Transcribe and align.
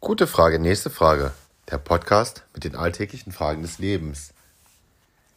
Gute 0.00 0.26
Frage, 0.26 0.58
nächste 0.58 0.90
Frage. 0.90 1.32
Der 1.70 1.78
Podcast 1.78 2.44
mit 2.52 2.64
den 2.64 2.76
alltäglichen 2.76 3.32
Fragen 3.32 3.62
des 3.62 3.78
Lebens. 3.78 4.34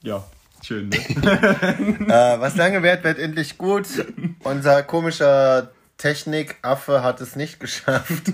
Ja, 0.01 0.25
schön, 0.61 0.89
ne? 0.89 0.97
Äh, 2.07 2.39
was 2.39 2.55
lange 2.57 2.83
währt, 2.83 3.03
wird 3.03 3.17
endlich 3.17 3.57
gut. 3.57 3.87
Unser 4.43 4.83
komischer 4.83 5.71
Technikaffe 5.97 7.01
hat 7.01 7.21
es 7.21 7.35
nicht 7.37 7.59
geschafft, 7.61 8.33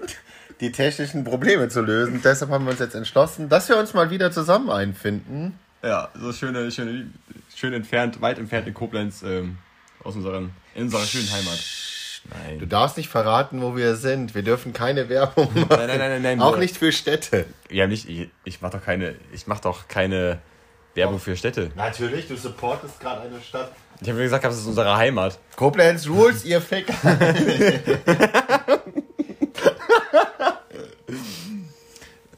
die 0.60 0.70
technischen 0.70 1.24
Probleme 1.24 1.68
zu 1.68 1.82
lösen. 1.82 2.20
Deshalb 2.22 2.50
haben 2.52 2.64
wir 2.64 2.70
uns 2.70 2.80
jetzt 2.80 2.94
entschlossen, 2.94 3.48
dass 3.48 3.68
wir 3.68 3.76
uns 3.76 3.94
mal 3.94 4.10
wieder 4.10 4.30
zusammen 4.30 4.70
einfinden. 4.70 5.58
ja, 5.82 6.08
so 6.14 6.32
schöne, 6.32 6.70
schöne, 6.70 7.10
schön 7.54 7.72
entfernt, 7.72 8.20
weit 8.20 8.38
entfernt 8.38 8.68
in 8.68 8.74
Koblenz, 8.74 9.22
ähm, 9.22 9.58
aus 10.04 10.14
unseren, 10.14 10.50
in 10.76 10.84
unserer 10.84 11.04
schönen 11.04 11.30
Heimat. 11.32 11.58
Du 12.24 12.30
Nein. 12.58 12.68
darfst 12.68 12.96
nicht 12.96 13.08
verraten, 13.08 13.60
wo 13.60 13.76
wir 13.76 13.96
sind. 13.96 14.34
Wir 14.34 14.42
dürfen 14.42 14.72
keine 14.72 15.08
Werbung 15.08 15.52
machen. 15.54 15.66
Nein, 15.68 15.86
nein, 15.86 15.98
nein, 15.98 16.22
nein. 16.22 16.40
Auch 16.40 16.56
nicht 16.56 16.76
für 16.76 16.90
Städte. 16.90 17.44
Ja, 17.70 17.86
nicht, 17.86 18.08
ich, 18.08 18.30
ich 18.44 18.62
mach 18.62 18.70
doch 18.70 18.82
keine, 18.82 19.14
ich 19.32 19.46
mach 19.46 19.60
doch 19.60 19.88
keine 19.88 20.38
Werbung 20.94 21.18
für 21.20 21.36
Städte. 21.36 21.70
Natürlich, 21.76 22.26
du 22.28 22.36
supportest 22.36 22.98
gerade 23.00 23.22
eine 23.22 23.40
Stadt. 23.40 23.72
Ich 24.00 24.08
habe 24.08 24.20
gesagt, 24.20 24.44
das 24.44 24.56
ist 24.56 24.66
unsere 24.66 24.96
Heimat. 24.96 25.38
Koblenz 25.56 26.08
Rules, 26.08 26.44
ihr 26.44 26.60
Fick. 26.60 26.86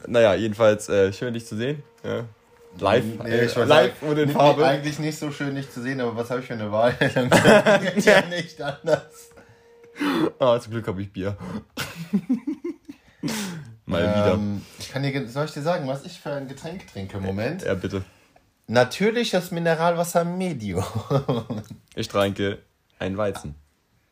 Naja, 0.09 0.35
jedenfalls 0.35 0.87
äh, 0.89 1.11
schön 1.11 1.33
dich 1.33 1.45
zu 1.45 1.57
sehen. 1.57 1.83
Ja. 2.03 2.23
Live, 2.79 3.03
Nee, 3.23 3.29
äh, 3.29 3.45
live 3.45 3.53
sagen, 3.53 3.91
und 4.01 4.17
in 4.19 4.29
Farbe. 4.29 4.65
Eigentlich 4.65 4.99
nicht 4.99 5.17
so 5.17 5.31
schön, 5.31 5.55
dich 5.55 5.69
zu 5.71 5.81
sehen, 5.81 5.99
aber 5.99 6.15
was 6.15 6.29
habe 6.29 6.41
ich 6.41 6.47
für 6.47 6.53
eine 6.53 6.71
Wahl? 6.71 6.93
Dann 7.15 7.29
ja 7.99 8.21
nicht 8.29 8.61
anders. 8.61 9.31
Ah, 10.39 10.59
zum 10.59 10.71
Glück 10.71 10.87
habe 10.87 11.01
ich 11.01 11.11
Bier. 11.11 11.37
Mal 13.85 14.01
wieder. 14.03 14.33
Ähm, 14.33 14.61
ich 14.79 14.91
kann 14.91 15.03
dir, 15.03 15.27
soll 15.27 15.45
ich 15.45 15.51
dir 15.51 15.61
sagen, 15.61 15.87
was 15.87 16.05
ich 16.05 16.19
für 16.19 16.31
ein 16.31 16.47
Getränk 16.47 16.87
trinke? 16.87 17.19
Moment. 17.19 17.63
Ja, 17.63 17.73
bitte. 17.73 18.03
Natürliches 18.67 19.51
Mineralwasser 19.51 20.23
Medio. 20.25 20.83
Ich 21.95 22.07
trinke 22.09 22.59
ein 22.99 23.17
Weizen. 23.17 23.55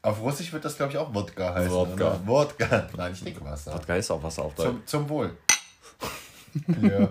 Auf 0.02 0.20
Russisch 0.20 0.52
wird 0.52 0.66
das, 0.66 0.76
glaube 0.76 0.92
ich, 0.92 0.98
auch 0.98 1.14
Wodka 1.14 1.54
heißen. 1.54 1.72
Wodka. 1.72 2.20
Wodka. 2.26 2.88
Nein, 2.98 3.14
ich 3.14 3.22
trinke 3.22 3.46
Wasser. 3.46 3.76
Wodka 3.76 3.96
ist 3.96 4.10
auch 4.10 4.24
Wasser 4.24 4.42
auf 4.44 4.56
Deutsch. 4.56 4.66
Zum, 4.68 4.88
zum 4.88 5.10
Wohl. 5.10 5.38
ja. 6.82 7.10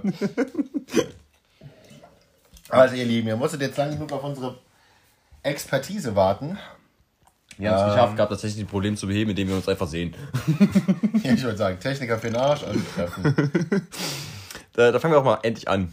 Also, 2.69 2.97
ihr 2.97 3.05
Lieben, 3.05 3.29
ihr 3.29 3.37
musstet 3.37 3.61
jetzt 3.61 3.77
lang 3.79 3.91
genug 3.93 4.11
auf 4.11 4.25
unsere 4.25 4.59
Expertise 5.45 6.17
warten. 6.17 6.59
Wir 7.59 7.71
haben 7.71 7.77
es 7.77 7.83
Ähm. 7.83 7.89
geschafft, 7.91 8.17
gab 8.17 8.29
tatsächlich 8.31 8.65
ein 8.65 8.67
Problem 8.69 8.97
zu 8.97 9.07
beheben, 9.07 9.31
indem 9.31 9.49
wir 9.49 9.57
uns 9.57 9.69
einfach 9.69 9.87
sehen. 9.89 10.15
Ich 11.23 11.43
würde 11.43 11.57
sagen, 11.57 11.79
Techniker 11.81 12.19
für 12.19 12.27
den 12.29 12.37
Arsch, 12.37 12.63
also 12.65 12.81
treffen. 12.95 13.87
Da, 14.73 14.91
da 14.91 14.99
fangen 14.99 15.15
wir 15.15 15.19
auch 15.21 15.25
mal 15.25 15.39
endlich 15.45 15.69
an. 15.69 15.93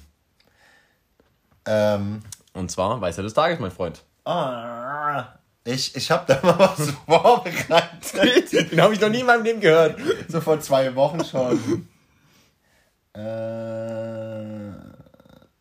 ähm, 1.67 2.21
Und 2.53 2.71
zwar 2.71 2.99
Weisheit 2.99 3.23
des 3.25 3.33
Tages, 3.35 3.59
mein 3.59 3.69
Freund. 3.71 4.03
ah, 4.25 5.25
ich 5.63 5.95
ich 5.95 6.09
habe 6.09 6.25
da 6.25 6.39
mal 6.43 6.57
was 6.57 6.89
vorbereitet. 7.05 8.71
Den 8.71 8.81
habe 8.81 8.95
ich 8.95 8.99
noch 8.99 9.09
nie 9.09 9.19
in 9.19 9.27
meinem 9.27 9.43
Leben 9.43 9.59
gehört. 9.61 9.99
So 10.27 10.41
vor 10.41 10.59
zwei 10.59 10.95
Wochen 10.95 11.23
schon. 11.23 11.85
äh, 13.13 14.71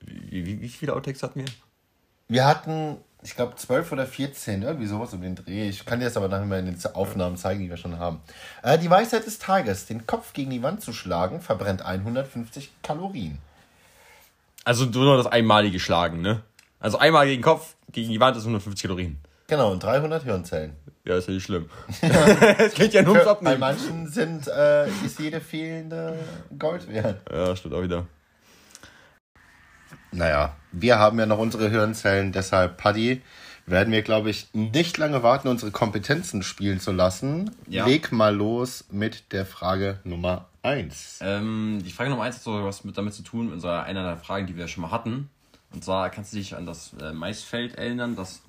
Wie, 0.06 0.46
wie, 0.46 0.60
wie 0.62 0.68
viele 0.70 0.94
Outtakes 0.94 1.22
hatten 1.22 1.40
wir? 1.40 1.46
wir 2.28 2.46
hatten, 2.46 2.96
ich 3.22 3.36
glaube, 3.36 3.54
12 3.56 3.92
oder 3.92 4.06
14, 4.06 4.62
irgendwie 4.62 4.86
sowas 4.86 5.12
um 5.12 5.20
den 5.20 5.34
Dreh. 5.34 5.68
Ich 5.68 5.84
kann 5.84 5.98
dir 6.00 6.06
das 6.06 6.16
aber 6.16 6.28
nachher 6.28 6.46
mal 6.46 6.58
in 6.58 6.66
den 6.66 6.94
Aufnahmen 6.94 7.36
zeigen, 7.36 7.60
die 7.60 7.68
wir 7.70 7.76
schon 7.76 7.98
haben. 7.98 8.20
Äh, 8.62 8.78
die 8.78 8.88
Weisheit 8.90 9.26
des 9.26 9.38
Tages: 9.38 9.86
Den 9.86 10.06
Kopf 10.06 10.32
gegen 10.32 10.50
die 10.50 10.62
Wand 10.62 10.80
zu 10.82 10.92
schlagen, 10.92 11.40
verbrennt 11.40 11.82
150 11.82 12.70
Kalorien. 12.82 13.38
Also 14.64 14.84
nur 14.84 15.16
das 15.16 15.26
einmalige 15.26 15.80
Schlagen, 15.80 16.20
ne? 16.20 16.42
Also 16.78 16.98
einmal 16.98 17.26
gegen 17.26 17.40
den 17.40 17.44
Kopf, 17.44 17.74
gegen 17.92 18.10
die 18.10 18.20
Wand 18.20 18.36
ist 18.36 18.44
150 18.44 18.82
Kalorien. 18.82 19.18
Genau, 19.48 19.72
und 19.72 19.82
300 19.82 20.22
Hirnzellen. 20.22 20.76
Ja, 21.04 21.16
ist 21.16 21.26
ja 21.28 21.34
nicht 21.34 21.44
schlimm. 21.44 21.68
Es 22.58 22.74
geht 22.74 22.92
ja 22.94 23.02
nur 23.02 23.14
ums 23.14 23.24
Bei 23.24 23.30
Abnehmen. 23.32 23.60
manchen 23.60 24.06
sind, 24.06 24.46
äh, 24.48 24.86
ist 25.04 25.18
jede 25.18 25.40
fehlende 25.40 26.16
Gold 26.58 26.88
wert. 26.88 27.20
Ja, 27.30 27.56
stimmt 27.56 27.74
auch 27.74 27.82
wieder. 27.82 28.06
Naja, 30.12 30.56
wir 30.72 30.98
haben 30.98 31.18
ja 31.18 31.26
noch 31.26 31.38
unsere 31.38 31.68
Hirnzellen, 31.70 32.32
deshalb, 32.32 32.76
Paddy, 32.76 33.22
werden 33.66 33.92
wir, 33.92 34.02
glaube 34.02 34.30
ich, 34.30 34.48
nicht 34.52 34.98
lange 34.98 35.22
warten, 35.22 35.48
unsere 35.48 35.70
Kompetenzen 35.70 36.42
spielen 36.42 36.80
zu 36.80 36.92
lassen. 36.92 37.50
Ja. 37.68 37.86
Leg 37.86 38.12
mal 38.12 38.34
los 38.34 38.84
mit 38.90 39.32
der 39.32 39.46
Frage 39.46 40.00
Nummer 40.04 40.46
1. 40.62 41.20
Ähm, 41.22 41.80
die 41.84 41.92
Frage 41.92 42.10
Nummer 42.10 42.24
eins 42.24 42.36
hat 42.36 42.42
so 42.42 42.64
was 42.64 42.84
mit 42.84 42.98
damit 42.98 43.14
zu 43.14 43.22
tun, 43.22 43.52
unserer 43.52 43.84
einer 43.84 44.02
der 44.02 44.16
Fragen, 44.16 44.46
die 44.46 44.56
wir 44.56 44.68
schon 44.68 44.82
mal 44.82 44.90
hatten. 44.90 45.30
Und 45.72 45.84
zwar 45.84 46.10
kannst 46.10 46.32
du 46.32 46.38
dich 46.38 46.56
an 46.56 46.66
das 46.66 46.92
äh, 47.00 47.12
Maisfeld 47.12 47.76
erinnern, 47.76 48.16
dass, 48.16 48.42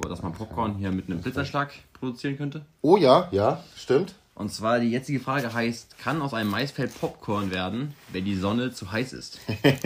dass 0.00 0.22
man 0.22 0.32
Popcorn 0.32 0.74
hier 0.76 0.90
mit 0.90 1.08
einem 1.08 1.20
Blitzerschlag 1.20 1.72
produzieren 1.92 2.36
könnte? 2.36 2.64
Oh 2.82 2.96
ja, 2.96 3.28
ja, 3.30 3.62
stimmt. 3.76 4.14
Und 4.34 4.52
zwar 4.52 4.80
die 4.80 4.90
jetzige 4.90 5.20
Frage 5.20 5.54
heißt, 5.54 5.96
kann 5.98 6.20
aus 6.20 6.34
einem 6.34 6.50
Maisfeld 6.50 6.92
Popcorn 7.00 7.52
werden, 7.52 7.94
wenn 8.12 8.24
die 8.24 8.34
Sonne 8.34 8.72
zu 8.72 8.90
heiß 8.90 9.12
ist? 9.12 9.38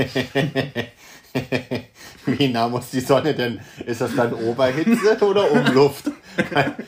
Wie 2.27 2.49
nah 2.49 2.69
muss 2.69 2.91
die 2.91 3.01
Sonne 3.01 3.35
denn? 3.35 3.61
Ist 3.85 4.01
das 4.01 4.17
dann 4.17 4.33
Oberhitze 4.33 5.19
oder 5.23 5.51
Umluft? 5.51 6.11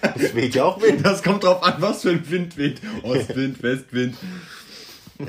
Das 0.01 0.33
weht 0.37 0.55
ja 0.55 0.63
auch 0.63 0.81
Wind. 0.81 1.05
Das 1.05 1.25
kommt 1.25 1.43
drauf 1.43 1.61
an, 1.65 1.75
was 1.79 2.03
für 2.03 2.11
ein 2.11 2.31
Wind 2.31 2.57
weht. 2.57 2.81
Ostwind, 3.03 3.61
Westwind. 3.61 4.15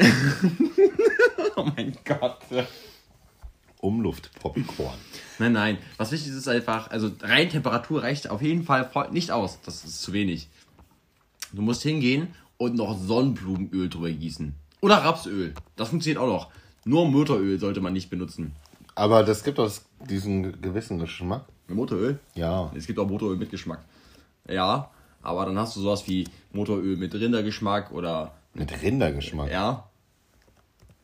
oh 1.56 1.66
mein 1.76 1.98
Gott. 2.06 2.38
Umluft-Popcorn. 3.80 5.00
Nein, 5.40 5.54
nein. 5.54 5.80
Was 5.98 6.12
wichtig 6.12 6.30
ist, 6.30 6.38
ist 6.38 6.48
einfach, 6.48 6.92
also 6.92 7.10
rein 7.22 7.50
Temperatur 7.50 8.04
reicht 8.04 8.30
auf 8.30 8.44
jeden 8.44 8.64
Fall 8.64 8.88
nicht 9.12 9.32
aus. 9.32 9.58
Das 9.66 9.84
ist 9.84 10.04
zu 10.04 10.14
wenig. 10.14 10.48
Du 11.54 11.62
musst 11.62 11.84
hingehen 11.84 12.30
und 12.58 12.76
noch 12.76 12.98
Sonnenblumenöl 12.98 13.90
drüber 13.90 14.10
gießen. 14.12 14.54
Oder 14.82 14.98
Rapsöl. 14.98 15.54
Das 15.76 15.90
funktioniert 15.90 16.22
auch 16.22 16.28
noch. 16.28 16.50
Nur 16.86 17.08
Motoröl 17.08 17.60
sollte 17.60 17.82
man 17.82 17.94
nicht 17.94 18.10
benutzen. 18.10 18.54
Aber 18.96 19.24
das 19.24 19.44
gibt 19.44 19.58
doch 19.60 19.72
diesen 20.10 20.62
gewissen 20.62 21.00
Geschmack. 21.00 21.46
Motoröl? 21.68 22.20
Ja. 22.36 22.72
Es 22.76 22.88
gibt 22.88 23.00
auch 23.00 23.08
Motoröl 23.08 23.38
mit 23.38 23.50
Geschmack. 23.52 23.84
Ja, 24.50 24.90
aber 25.22 25.46
dann 25.46 25.58
hast 25.58 25.76
du 25.76 25.82
sowas 25.82 26.08
wie 26.08 26.28
Motoröl 26.52 26.98
mit 26.98 27.14
Rindergeschmack 27.14 27.92
oder 27.92 28.34
Mit 28.54 28.82
Rindergeschmack. 28.82 29.52
ja. 29.52 29.88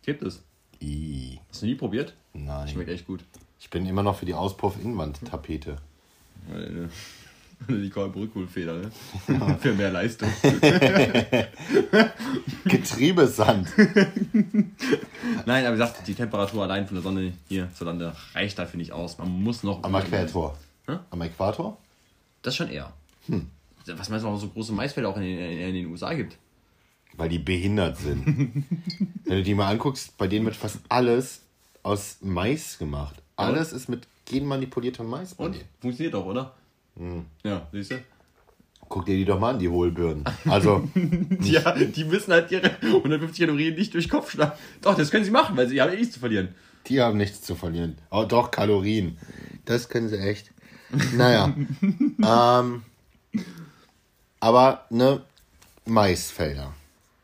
Gibt 0.04 0.24
es. 0.24 0.42
I, 0.82 1.40
Hast 1.50 1.62
du 1.62 1.66
nie 1.66 1.76
probiert? 1.76 2.14
nein. 2.34 2.68
Schmeckt 2.68 2.90
echt 2.90 3.06
gut. 3.08 3.24
Ich 3.60 3.70
bin 3.70 3.86
immer 3.86 4.04
noch 4.04 4.16
für 4.18 4.26
die 4.26 4.34
Auspuff-Innenwand-Tapete. 4.34 5.78
Die 7.70 7.90
Brückkohlfeder, 7.90 8.74
ne? 8.76 8.92
Für 9.60 9.74
mehr 9.74 9.92
Leistung. 9.92 10.30
Getriebesand. 12.66 13.68
Nein, 15.46 15.66
aber 15.66 15.76
wie 15.76 15.80
gesagt, 15.80 16.08
die 16.08 16.14
Temperatur 16.14 16.64
allein 16.64 16.86
von 16.88 16.96
der 16.96 17.04
Sonne 17.04 17.34
hier 17.50 17.70
zur 17.74 17.88
Lande 17.88 18.16
reicht 18.34 18.58
dafür 18.60 18.78
nicht 18.78 18.92
aus. 18.92 19.18
Man 19.18 19.44
muss 19.44 19.64
noch. 19.64 19.84
Am 19.84 19.96
Äquator. 19.96 20.58
Hä? 20.88 21.00
Am 21.10 21.22
Äquator? 21.22 21.78
Das 22.42 22.56
schon 22.56 22.70
eher. 22.70 22.94
Was 23.28 24.10
meinst 24.10 24.24
du, 24.24 24.28
warum 24.28 24.36
es 24.36 24.42
so 24.42 24.50
große 24.50 24.74
Maisfelder 24.74 25.10
auch 25.10 25.18
in 25.18 25.24
den, 25.24 25.38
in 25.38 25.74
den 25.74 25.88
USA 25.88 26.14
gibt? 26.14 26.38
Weil 27.14 27.30
die 27.30 27.40
behindert 27.40 27.98
sind. 27.98 28.66
Wenn 29.26 29.38
du 29.38 29.44
die 29.44 29.56
mal 29.56 29.72
anguckst, 29.72 30.18
bei 30.18 30.28
denen 30.28 30.46
wird 30.46 30.56
fast 30.56 30.80
alles 30.88 31.42
aus 31.84 32.18
Mais 32.22 32.78
gemacht. 32.78 33.16
Alles 33.36 33.74
ist 33.74 33.90
mit 33.90 34.08
genmanipuliertem 34.26 35.08
Mais 35.08 35.34
Und? 35.34 35.58
Funktioniert 35.80 36.14
doch, 36.14 36.26
oder? 36.26 36.54
Ja, 37.44 37.68
siehst 37.72 37.92
du? 37.92 37.96
Guck 38.90 39.06
dir 39.06 39.18
die 39.18 39.26
doch 39.26 39.40
mal 39.40 39.52
an, 39.54 39.60
die 39.60 39.68
Hohlbirnen. 39.70 40.24
Also, 40.48 40.88
Ja, 41.42 41.74
die 41.76 42.04
müssen 42.06 42.32
halt 42.32 42.50
ihre 42.52 42.72
150 42.82 43.40
Kalorien 43.46 43.76
nicht 43.76 43.94
durch 43.94 44.08
Kopf 44.10 44.32
schlagen. 44.32 44.54
Doch, 44.82 44.96
das 44.96 45.12
können 45.12 45.26
sie 45.26 45.32
machen, 45.32 45.58
weil 45.58 45.68
sie 45.68 45.82
haben 45.82 45.92
eh 45.92 45.98
nichts 45.98 46.14
zu 46.14 46.20
verlieren. 46.22 46.56
die 46.88 47.02
haben 47.02 47.18
nichts 47.18 47.42
zu 47.42 47.56
verlieren. 47.56 47.98
Oh, 48.12 48.24
doch, 48.24 48.50
Kalorien. 48.50 49.18
Das 49.66 49.90
können 49.90 50.08
sie 50.08 50.18
echt. 50.18 50.52
Naja. 51.16 51.54
ähm, 52.24 52.84
aber, 54.40 54.86
ne, 54.90 55.22
Maisfelder. 55.86 56.74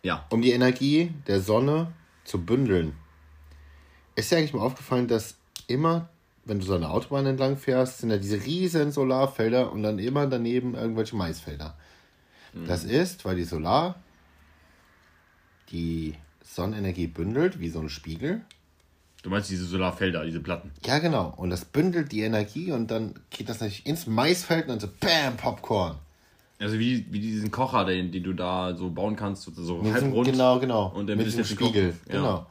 Ja. 0.05 0.25
um 0.31 0.41
die 0.41 0.51
Energie 0.51 1.13
der 1.27 1.39
Sonne 1.39 1.93
zu 2.25 2.43
bündeln. 2.43 2.93
Ist 4.15 4.31
dir 4.31 4.37
eigentlich 4.37 4.53
mal 4.53 4.59
aufgefallen, 4.61 5.07
dass 5.07 5.37
immer, 5.67 6.09
wenn 6.45 6.59
du 6.59 6.65
so 6.65 6.75
eine 6.75 6.89
Autobahn 6.89 7.25
entlang 7.25 7.57
fährst, 7.57 7.99
sind 7.99 8.09
da 8.09 8.17
diese 8.17 8.43
riesen 8.43 8.91
Solarfelder 8.91 9.71
und 9.71 9.83
dann 9.83 9.99
immer 9.99 10.27
daneben 10.27 10.75
irgendwelche 10.75 11.15
Maisfelder. 11.15 11.75
Das 12.67 12.83
ist, 12.83 13.25
weil 13.25 13.35
die 13.35 13.43
Solar 13.43 13.95
die 15.71 16.13
Sonnenenergie 16.43 17.07
bündelt, 17.07 17.59
wie 17.59 17.69
so 17.69 17.79
ein 17.79 17.89
Spiegel. 17.89 18.41
Du 19.23 19.29
meinst 19.29 19.49
diese 19.49 19.65
Solarfelder, 19.65 20.25
diese 20.25 20.39
Platten. 20.39 20.71
Ja, 20.85 20.99
genau. 20.99 21.33
Und 21.37 21.49
das 21.49 21.65
bündelt 21.65 22.11
die 22.11 22.21
Energie 22.21 22.71
und 22.71 22.91
dann 22.91 23.15
geht 23.29 23.49
das 23.49 23.59
natürlich 23.59 23.85
ins 23.85 24.05
Maisfeld 24.05 24.63
und 24.63 24.69
dann 24.69 24.79
so 24.79 24.89
BAM, 24.99 25.37
Popcorn. 25.37 25.95
Also 26.59 26.77
wie, 26.77 27.05
wie 27.09 27.19
diesen 27.19 27.49
Kocher, 27.49 27.85
den, 27.85 28.11
den 28.11 28.23
du 28.23 28.33
da 28.33 28.75
so 28.75 28.89
bauen 28.89 29.15
kannst, 29.15 29.43
so 29.43 29.51
so 29.51 29.81
halb 29.91 30.13
rund. 30.13 30.27
Genau, 30.27 30.59
genau. 30.59 30.91
Und 30.93 31.07
der 31.07 31.15
mit 31.15 31.35
der 31.35 31.43
Spiegel. 31.43 31.95
Ja. 32.07 32.13
Genau. 32.13 32.45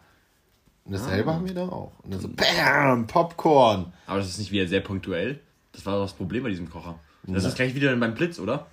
Und 0.85 0.93
dasselbe 0.93 1.33
haben 1.33 1.47
wir 1.47 1.55
da 1.55 1.69
auch. 1.69 1.93
Und 2.03 2.13
dann 2.13 2.21
so, 2.21 2.29
bam, 2.29 3.07
Popcorn. 3.07 3.93
Aber 4.07 4.19
das 4.19 4.29
ist 4.29 4.39
nicht 4.39 4.51
wieder 4.51 4.67
sehr 4.67 4.81
punktuell. 4.81 5.41
Das 5.73 5.87
war 5.87 5.99
das 6.01 6.13
Problem 6.13 6.43
bei 6.43 6.51
diesem 6.51 6.69
Kocher. 6.69 6.99
Das 7.25 7.45
ist 7.45 7.55
gleich 7.55 7.75
wieder 7.75 7.95
beim 7.97 8.15
Blitz, 8.15 8.39
oder? 8.39 8.67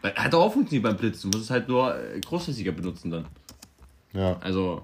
Weil, 0.00 0.14
hat 0.14 0.32
doch 0.32 0.42
auch 0.42 0.52
funktioniert 0.52 0.84
beim 0.84 0.96
Blitz. 0.96 1.20
Du 1.20 1.28
musst 1.28 1.44
es 1.44 1.50
halt 1.50 1.68
nur 1.68 1.94
äh, 1.94 2.20
großflächiger 2.20 2.72
benutzen 2.72 3.10
dann. 3.10 3.26
Ja. 4.12 4.38
Also, 4.40 4.82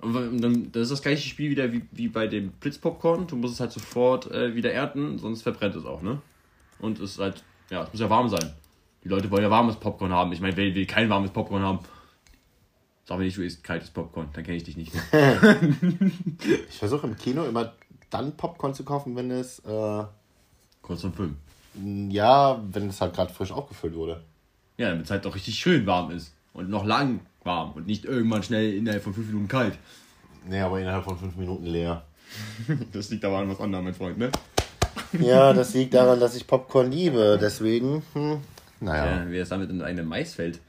und 0.00 0.40
dann, 0.40 0.70
das 0.72 0.84
ist 0.84 0.92
das 0.92 1.02
gleiche 1.02 1.28
Spiel 1.28 1.50
wieder 1.50 1.72
wie, 1.72 1.82
wie 1.90 2.08
bei 2.08 2.26
dem 2.28 2.52
Blitzpopcorn. 2.52 3.26
Du 3.26 3.36
musst 3.36 3.54
es 3.54 3.60
halt 3.60 3.72
sofort 3.72 4.30
äh, 4.30 4.54
wieder 4.54 4.72
ernten, 4.72 5.18
sonst 5.18 5.42
verbrennt 5.42 5.74
es 5.74 5.84
auch, 5.84 6.02
ne? 6.02 6.20
Und 6.78 7.00
es 7.00 7.12
ist 7.12 7.18
halt, 7.18 7.42
ja, 7.70 7.82
es 7.82 7.92
muss 7.92 8.00
ja 8.00 8.10
warm 8.10 8.28
sein. 8.28 8.52
Die 9.04 9.08
Leute 9.08 9.30
wollen 9.30 9.42
ja 9.42 9.50
warmes 9.50 9.76
Popcorn 9.76 10.12
haben. 10.12 10.32
Ich 10.32 10.40
meine, 10.40 10.56
wer 10.56 10.74
will 10.74 10.86
kein 10.86 11.08
warmes 11.08 11.30
Popcorn 11.30 11.62
haben? 11.62 11.80
Sag 13.04 13.18
mir 13.18 13.24
nicht, 13.24 13.36
du 13.36 13.42
isst 13.42 13.64
kaltes 13.64 13.90
Popcorn, 13.90 14.28
dann 14.32 14.44
kenne 14.44 14.56
ich 14.56 14.64
dich 14.64 14.76
nicht 14.76 14.92
mehr. 15.12 15.58
Ich 16.68 16.78
versuche 16.78 17.06
im 17.06 17.16
Kino 17.16 17.44
immer 17.44 17.72
dann 18.10 18.36
Popcorn 18.36 18.74
zu 18.74 18.84
kaufen, 18.84 19.16
wenn 19.16 19.30
es, 19.30 19.58
äh, 19.60 20.04
Kurz 20.82 21.00
zum 21.00 21.12
Film. 21.12 21.36
ja, 22.10 22.62
wenn 22.70 22.88
es 22.88 23.00
halt 23.00 23.14
gerade 23.14 23.32
frisch 23.32 23.52
aufgefüllt 23.52 23.94
wurde. 23.94 24.22
Ja, 24.78 24.90
damit 24.90 25.04
es 25.06 25.10
halt 25.10 25.24
doch 25.24 25.34
richtig 25.34 25.56
schön 25.58 25.86
warm 25.86 26.10
ist. 26.10 26.32
Und 26.52 26.68
noch 26.68 26.84
lang 26.84 27.20
warm 27.44 27.72
und 27.72 27.86
nicht 27.86 28.04
irgendwann 28.04 28.42
schnell 28.42 28.74
innerhalb 28.74 29.02
von 29.02 29.14
5 29.14 29.26
Minuten 29.28 29.48
kalt. 29.48 29.78
Nee, 30.46 30.60
aber 30.60 30.80
innerhalb 30.80 31.04
von 31.04 31.16
fünf 31.18 31.36
Minuten 31.36 31.66
leer. 31.66 32.04
Das 32.92 33.10
liegt 33.10 33.24
aber 33.24 33.38
an 33.38 33.48
was 33.48 33.60
anderem, 33.60 33.84
mein 33.84 33.94
Freund, 33.94 34.18
ne? 34.18 34.30
Ja, 35.20 35.52
das 35.52 35.74
liegt 35.74 35.94
daran, 35.94 36.18
dass 36.20 36.34
ich 36.34 36.46
Popcorn 36.46 36.90
liebe. 36.90 37.38
Deswegen, 37.40 38.02
hm, 38.14 38.38
naja. 38.80 39.22
Ja, 39.24 39.30
wie 39.30 39.38
es 39.38 39.48
damit 39.50 39.70
in 39.70 39.82
einem 39.82 40.06
Maisfeld. 40.06 40.60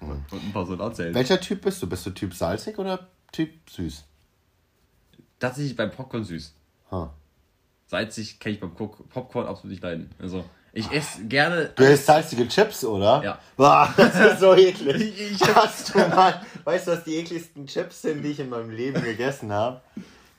Und 0.00 0.24
ein 0.32 0.52
paar 0.52 0.66
Solarzellen. 0.66 1.14
Welcher 1.14 1.40
Typ 1.40 1.62
bist 1.62 1.82
du? 1.82 1.88
Bist 1.88 2.04
du 2.06 2.10
Typ 2.10 2.34
salzig 2.34 2.78
oder 2.78 3.06
Typ 3.32 3.50
süß? 3.70 4.04
Tatsächlich 5.38 5.76
beim 5.76 5.90
Popcorn 5.90 6.24
süß. 6.24 6.52
Ha. 6.90 7.12
Salzig 7.86 8.38
kann 8.40 8.52
ich 8.52 8.60
beim 8.60 8.74
Popcorn 8.74 9.46
absolut 9.46 9.70
nicht 9.72 9.82
leiden. 9.82 10.10
Also, 10.18 10.44
ich 10.72 10.90
esse 10.92 11.24
gerne. 11.26 11.70
Du 11.76 11.84
isst 11.84 12.06
salzige 12.06 12.46
Chips, 12.48 12.84
oder? 12.84 13.22
Ja. 13.22 13.38
Boah, 13.56 13.92
das 13.96 14.14
ist 14.18 14.40
so 14.40 14.54
eklig. 14.54 14.96
Ich- 15.32 15.54
Hast 15.54 15.94
du 15.94 15.98
mal, 15.98 16.42
weißt 16.64 16.86
du, 16.86 16.92
was 16.92 17.04
die 17.04 17.16
ekligsten 17.16 17.66
Chips 17.66 18.02
sind, 18.02 18.22
die 18.22 18.28
ich 18.32 18.40
in 18.40 18.48
meinem 18.50 18.70
Leben 18.70 19.02
gegessen 19.02 19.52
habe? 19.52 19.80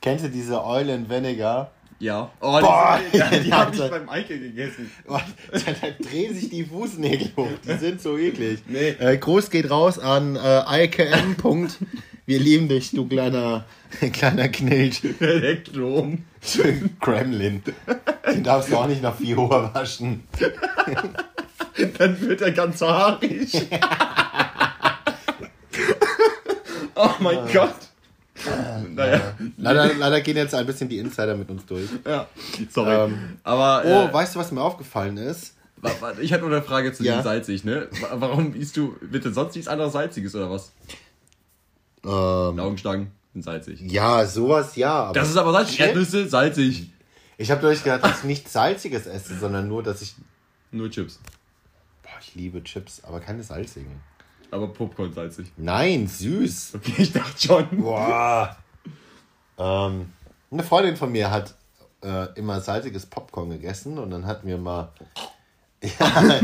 Kennst 0.00 0.24
du 0.24 0.28
diese 0.30 0.62
Oil 0.64 0.90
and 0.90 1.08
Vinegar? 1.10 1.70
Ja. 2.00 2.30
Oh, 2.40 2.60
Boah, 2.60 3.00
die, 3.12 3.18
die, 3.18 3.40
die 3.44 3.52
habe 3.52 3.74
ich 3.74 3.90
beim 3.90 4.08
Eike 4.08 4.38
gegessen. 4.38 4.90
Boah, 5.06 5.20
Da, 5.50 5.58
da 5.58 5.88
drehen 6.08 6.32
sich 6.34 6.48
die 6.48 6.64
Fußnägel 6.64 7.32
hoch. 7.36 7.48
Die 7.66 7.76
sind 7.78 8.00
so 8.00 8.16
eklig. 8.16 8.60
Nee. 8.68 8.90
Äh, 9.00 9.16
Gruß 9.18 9.50
geht 9.50 9.68
raus 9.70 9.98
an 9.98 10.36
äh, 10.36 10.38
Eike 10.38 11.04
M. 11.06 11.34
Punkt. 11.36 11.76
Wir 12.24 12.38
lieben 12.38 12.68
dich, 12.68 12.92
du 12.92 13.08
kleiner, 13.08 13.64
kleiner 14.12 14.48
Knilch. 14.48 15.02
Elektrom. 15.18 16.24
Gremlin. 17.00 17.62
Den 18.30 18.44
darfst 18.44 18.70
du 18.70 18.76
auch 18.76 18.86
nicht 18.86 19.02
nach 19.02 19.16
4 19.16 19.38
Uhr 19.38 19.70
waschen. 19.74 20.22
Dann 21.98 22.20
wird 22.20 22.40
er 22.42 22.52
ganz 22.52 22.80
haarig. 22.80 23.50
oh 26.94 27.10
mein 27.18 27.38
Gott. 27.52 27.74
Naja. 28.98 29.34
Leider, 29.56 29.94
leider 29.94 30.20
gehen 30.20 30.36
jetzt 30.36 30.54
ein 30.54 30.66
bisschen 30.66 30.88
die 30.88 30.98
Insider 30.98 31.36
mit 31.36 31.48
uns 31.50 31.64
durch. 31.66 31.88
Ja. 32.06 32.26
Sorry. 32.70 32.94
Ähm, 33.12 33.38
Aber. 33.44 33.82
Oh, 33.84 34.08
äh, 34.08 34.12
weißt 34.12 34.34
du, 34.34 34.38
was 34.40 34.52
mir 34.52 34.60
aufgefallen 34.60 35.16
ist? 35.16 35.54
ich 36.20 36.32
hatte 36.32 36.42
nur 36.44 36.50
eine 36.52 36.62
Frage 36.62 36.92
zu 36.92 37.04
Ja. 37.04 37.16
dem 37.18 37.22
salzig, 37.22 37.64
ne? 37.64 37.88
Wa- 38.00 38.08
Warum 38.16 38.52
isst 38.54 38.76
du 38.76 38.96
bitte 39.00 39.32
sonst 39.32 39.54
nichts 39.54 39.68
anderes 39.68 39.92
salziges 39.92 40.34
oder 40.34 40.50
was? 40.50 40.72
Ähm, 42.04 42.56
Laugenstangen 42.56 43.10
sind 43.32 43.42
salzig. 43.42 43.80
ja, 43.82 44.24
sowas 44.26 44.76
ja. 44.76 45.12
Das 45.12 45.28
ist 45.28 45.36
aber 45.36 45.52
salzig. 45.52 45.80
Erdnüsse, 45.80 46.28
salzig. 46.28 46.90
Ich 47.36 47.50
habe 47.52 47.60
dadurch 47.60 47.84
gedacht, 47.84 48.02
dass 48.02 48.18
ich 48.18 48.24
nichts 48.24 48.52
Salziges 48.52 49.06
esse, 49.06 49.38
sondern 49.38 49.68
nur, 49.68 49.82
dass 49.82 50.02
ich. 50.02 50.14
Nur 50.72 50.90
Chips. 50.90 51.20
Boah, 52.02 52.10
ich 52.20 52.34
liebe 52.34 52.62
Chips, 52.64 53.02
aber 53.04 53.20
keine 53.20 53.42
salzigen. 53.42 54.00
Aber 54.50 54.68
Popcorn 54.68 55.12
salzig. 55.12 55.52
Nein, 55.56 56.06
süß. 56.08 56.72
Okay, 56.76 56.94
ich 57.02 57.12
dachte 57.12 57.40
schon. 57.46 57.68
Boah. 57.82 58.56
Ähm, 59.58 60.12
eine 60.50 60.62
Freundin 60.62 60.96
von 60.96 61.12
mir 61.12 61.30
hat 61.30 61.54
äh, 62.02 62.32
immer 62.38 62.60
salziges 62.60 63.06
Popcorn 63.06 63.50
gegessen 63.50 63.98
und 63.98 64.10
dann 64.10 64.26
hatten 64.26 64.46
wir 64.46 64.58
mal. 64.58 64.92
Ja, 65.80 66.40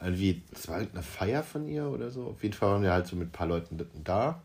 irgendwie, 0.00 0.42
das 0.52 0.66
war 0.68 0.78
eine 0.78 1.02
Feier 1.02 1.44
von 1.44 1.68
ihr 1.68 1.86
oder 1.86 2.10
so. 2.10 2.26
Auf 2.26 2.42
jeden 2.42 2.54
Fall 2.54 2.70
waren 2.70 2.82
wir 2.82 2.92
halt 2.92 3.06
so 3.06 3.14
mit 3.14 3.28
ein 3.28 3.32
paar 3.32 3.46
Leuten 3.46 3.78
da. 4.02 4.42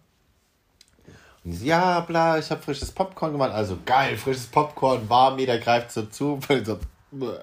Und 1.44 1.52
die 1.52 1.58
so, 1.58 1.66
ja, 1.66 2.00
bla, 2.02 2.38
ich 2.40 2.50
habe 2.50 2.62
frisches 2.62 2.92
Popcorn 2.92 3.34
gemacht. 3.34 3.52
Also 3.52 3.78
geil, 3.86 4.18
frisches 4.18 4.48
Popcorn, 4.48 5.10
warm, 5.10 5.38
jeder 5.40 5.58
greift 5.58 5.92
so 5.92 6.04
zu. 6.04 6.40
So, 7.16 7.38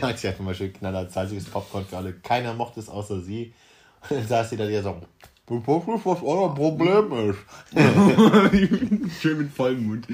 hat 0.00 0.18
sie 0.18 0.28
einfach 0.28 0.42
mal 0.42 0.54
schön 0.54 0.72
knallhart 0.72 1.12
salziges 1.12 1.44
Popcorn 1.44 1.84
für 1.84 1.98
alle. 1.98 2.14
Keiner 2.14 2.54
mochte 2.54 2.80
es 2.80 2.88
außer 2.88 3.20
sie. 3.20 3.52
Und 4.08 4.20
dann 4.20 4.26
saß 4.26 4.48
sie 4.48 4.56
da 4.56 4.66
die 4.66 4.80
so, 4.80 5.02
du 5.46 5.66
weißt, 5.66 6.04
was 6.06 6.22
euer 6.22 6.54
Problem 6.54 7.30
ist. 7.30 7.38
Schön 9.20 9.38
mit 9.38 9.52
vollem 9.52 9.86
Mund. 9.86 10.06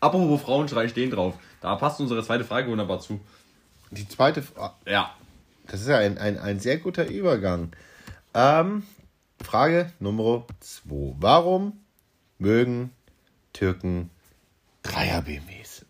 Apropos 0.00 0.40
Frauenschrei 0.42 0.88
stehen 0.88 1.10
drauf. 1.10 1.34
Da 1.60 1.74
passt 1.76 2.00
unsere 2.00 2.22
zweite 2.24 2.44
Frage 2.44 2.70
wunderbar 2.70 3.00
zu. 3.00 3.20
Die 3.90 4.08
zweite, 4.08 4.42
Fra- 4.42 4.76
Ja. 4.86 5.14
das 5.66 5.80
ist 5.82 5.88
ja 5.88 5.98
ein, 5.98 6.16
ein, 6.18 6.38
ein 6.38 6.60
sehr 6.60 6.78
guter 6.78 7.06
Übergang. 7.08 7.72
Ähm, 8.34 8.84
Frage 9.42 9.92
Nummer 9.98 10.44
2. 10.60 11.14
Warum 11.18 11.80
mögen 12.38 12.92
Türken 13.52 14.10
Dreier-BMWs? 14.82 15.84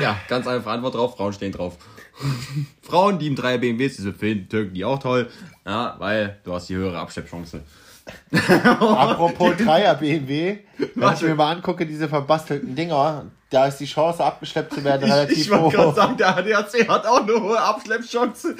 Ja, 0.00 0.18
ganz 0.28 0.46
einfach 0.46 0.72
Antwort 0.72 0.94
drauf. 0.94 1.16
Frauen 1.16 1.32
stehen 1.32 1.52
drauf. 1.52 1.76
Frauen, 2.82 3.18
die 3.18 3.26
im 3.28 3.34
3er 3.34 3.58
BMWs 3.58 3.96
diese 3.96 4.12
finden, 4.12 4.48
Türken 4.48 4.74
die 4.74 4.84
auch 4.84 4.98
toll. 4.98 5.28
Ja, 5.66 5.96
weil 5.98 6.38
du 6.44 6.52
hast 6.54 6.68
die 6.68 6.74
höhere 6.76 6.98
Abschleppchance. 6.98 7.60
Apropos 8.80 9.56
Dreier-BMW, 9.58 10.58
wenn 10.94 11.12
ich 11.14 11.22
mir 11.22 11.34
mal 11.34 11.56
angucke, 11.56 11.84
diese 11.86 12.08
verbastelten 12.08 12.74
Dinger, 12.76 13.26
da 13.50 13.66
ist 13.66 13.78
die 13.78 13.86
Chance, 13.86 14.24
abgeschleppt 14.24 14.74
zu 14.74 14.84
werden, 14.84 15.10
relativ 15.10 15.38
Ich 15.38 15.50
wollte 15.50 15.76
gerade 15.76 15.90
hoch. 15.90 15.96
sagen, 15.96 16.16
der 16.16 16.36
ADAC 16.36 16.88
hat 16.88 17.06
auch 17.06 17.22
eine 17.22 17.34
hohe 17.40 17.60
Abschleppchance. 17.60 18.54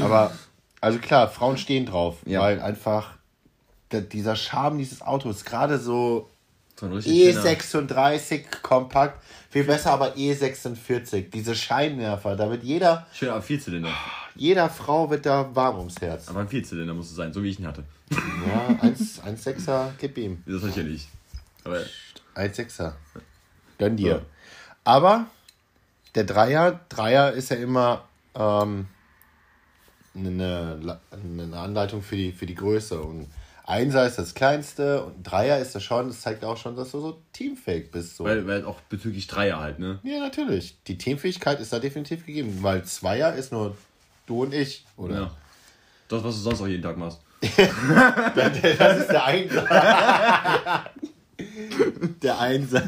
Aber, 0.00 0.32
also 0.80 0.98
klar, 0.98 1.28
Frauen 1.28 1.56
stehen 1.58 1.86
drauf, 1.86 2.16
Ja. 2.26 2.40
weil 2.40 2.60
einfach 2.60 3.10
dieser 3.92 4.34
Charme 4.36 4.78
dieses 4.78 5.02
Autos, 5.02 5.44
gerade 5.44 5.78
so 5.78 6.30
So 6.84 6.90
ein 6.90 6.92
richtig 6.96 7.34
schöner- 7.34 7.44
E36 7.44 8.44
kompakt, 8.62 9.22
viel 9.50 9.64
besser 9.64 9.92
aber 9.92 10.14
E46, 10.16 11.30
diese 11.30 11.54
Scheinwerfer, 11.54 12.36
da 12.36 12.50
wird 12.50 12.62
jeder, 12.64 13.06
Schöner 13.12 13.40
Vierzylinder. 13.42 13.90
jeder 14.34 14.68
Frau 14.68 15.08
wird 15.10 15.26
da 15.26 15.54
warm 15.54 15.78
ums 15.78 16.00
Herz. 16.00 16.28
Aber 16.28 16.40
ein 16.40 16.48
Vierzylinder 16.48 16.94
muss 16.94 17.10
es 17.10 17.16
sein, 17.16 17.32
so 17.32 17.42
wie 17.42 17.50
ich 17.50 17.58
ihn 17.58 17.66
hatte. 17.66 17.84
Ja, 18.10 18.86
1,6er, 18.86 19.90
gib 19.98 20.18
ihm. 20.18 20.42
Das 20.46 20.56
hatte 20.62 20.70
ich 20.70 20.76
ja 20.76 20.82
nicht. 20.82 21.08
Aber 21.64 21.78
1,6er. 22.34 22.92
Gönn 23.78 23.96
dir. 23.96 24.08
Ja. 24.16 24.20
Aber 24.84 25.26
der 26.14 26.24
Dreier, 26.24 26.80
Dreier 26.88 27.32
ist 27.32 27.50
ja 27.50 27.56
immer 27.56 28.04
ähm, 28.34 28.86
eine, 30.14 30.98
eine 31.10 31.56
Anleitung 31.58 32.02
für 32.02 32.16
die, 32.16 32.32
für 32.32 32.46
die 32.46 32.54
Größe. 32.54 33.00
Und 33.00 33.28
Einser 33.66 34.06
ist 34.06 34.18
das 34.18 34.34
kleinste 34.34 35.04
und 35.04 35.22
Dreier 35.22 35.58
ist 35.58 35.74
das 35.74 35.82
schon, 35.82 36.08
das 36.08 36.20
zeigt 36.20 36.44
auch 36.44 36.58
schon, 36.58 36.76
dass 36.76 36.90
du 36.90 37.00
so 37.00 37.22
teamfähig 37.32 37.90
bist. 37.90 38.16
So. 38.16 38.24
weil, 38.24 38.46
weil 38.46 38.64
auch 38.66 38.80
bezüglich 38.82 39.26
Dreier 39.26 39.58
halt, 39.58 39.78
ne? 39.78 40.00
ja, 40.02 40.18
natürlich. 40.18 40.76
Die 40.86 40.98
Teamfähigkeit 40.98 41.60
ist 41.60 41.72
da 41.72 41.78
definitiv 41.78 42.26
gegeben, 42.26 42.58
weil 42.60 42.84
Zweier 42.84 43.34
ist 43.34 43.52
nur 43.52 43.74
du 44.26 44.42
und 44.42 44.52
ich, 44.52 44.84
oder? 44.98 45.14
Ja. 45.14 45.30
Das, 46.08 46.22
was 46.22 46.34
du 46.34 46.40
sonst 46.42 46.60
auch 46.60 46.66
jeden 46.66 46.82
Tag 46.82 46.98
machst. 46.98 47.20
Das 48.34 48.98
ist 48.98 49.10
der 49.10 49.24
Einser. 49.24 49.66
der 52.22 52.38
Einser. 52.38 52.82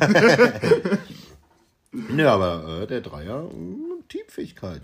ja, 2.16 2.34
aber 2.34 2.82
äh, 2.82 2.86
der 2.86 3.00
Dreier, 3.00 3.42
mh, 3.42 3.85
Teamfähigkeit. 4.08 4.82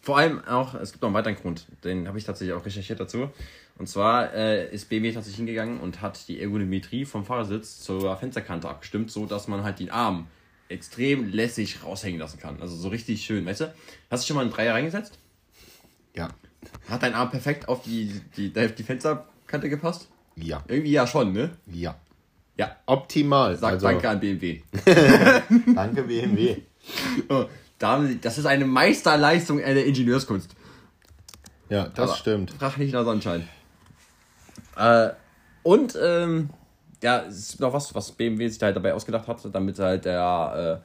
Vor 0.00 0.18
allem 0.18 0.44
auch, 0.44 0.74
es 0.74 0.92
gibt 0.92 1.02
noch 1.02 1.08
einen 1.08 1.16
weiteren 1.16 1.36
Grund, 1.36 1.66
den 1.84 2.06
habe 2.08 2.18
ich 2.18 2.24
tatsächlich 2.24 2.54
auch 2.54 2.64
recherchiert 2.64 3.00
dazu. 3.00 3.30
Und 3.78 3.88
zwar 3.88 4.32
äh, 4.32 4.72
ist 4.72 4.88
BMW 4.88 5.12
tatsächlich 5.12 5.36
hingegangen 5.36 5.80
und 5.80 6.00
hat 6.00 6.28
die 6.28 6.40
Ergonometrie 6.40 7.04
vom 7.04 7.24
Fahrersitz 7.24 7.80
zur 7.80 8.16
Fensterkante 8.16 8.68
abgestimmt, 8.68 9.10
so 9.10 9.26
dass 9.26 9.48
man 9.48 9.64
halt 9.64 9.80
den 9.80 9.90
Arm 9.90 10.28
extrem 10.68 11.28
lässig 11.28 11.84
raushängen 11.84 12.18
lassen 12.18 12.40
kann. 12.40 12.60
Also 12.60 12.74
so 12.76 12.88
richtig 12.88 13.24
schön, 13.24 13.44
weißt 13.44 13.60
du? 13.62 13.74
Hast 14.10 14.24
du 14.24 14.28
schon 14.28 14.36
mal 14.36 14.42
einen 14.42 14.50
Dreier 14.50 14.74
reingesetzt? 14.74 15.18
Ja. 16.14 16.28
Hat 16.88 17.02
dein 17.02 17.14
Arm 17.14 17.30
perfekt 17.30 17.68
auf 17.68 17.82
die, 17.82 18.20
die, 18.36 18.50
die 18.50 18.82
Fensterkante 18.82 19.68
gepasst? 19.68 20.08
Ja. 20.36 20.64
Irgendwie 20.66 20.92
ja 20.92 21.06
schon, 21.06 21.32
ne? 21.32 21.50
Ja. 21.66 22.00
Ja. 22.56 22.76
Optimal. 22.86 23.56
Sag 23.56 23.74
also, 23.74 23.86
danke 23.86 24.08
an 24.08 24.20
BMW. 24.20 24.62
Danke 25.74 26.02
BMW. 26.04 26.56
Das 27.78 28.38
ist 28.38 28.46
eine 28.46 28.64
Meisterleistung 28.64 29.58
der 29.58 29.84
Ingenieurskunst. 29.84 30.54
Ja, 31.68 31.88
das 31.88 32.10
Aber 32.10 32.18
stimmt. 32.18 32.52
Frag 32.52 32.78
nicht 32.78 32.92
nach 32.92 33.04
Sonnenschein. 33.04 33.48
Äh, 34.76 35.10
und, 35.62 35.98
ähm, 36.00 36.50
ja, 37.02 37.24
es 37.24 37.38
ist 37.38 37.60
noch 37.60 37.72
was, 37.72 37.94
was 37.94 38.12
BMW 38.12 38.48
sich 38.48 38.58
da 38.58 38.66
halt 38.66 38.76
dabei 38.76 38.94
ausgedacht 38.94 39.26
hat, 39.26 39.40
damit 39.52 39.78
halt 39.78 40.04
der, 40.04 40.82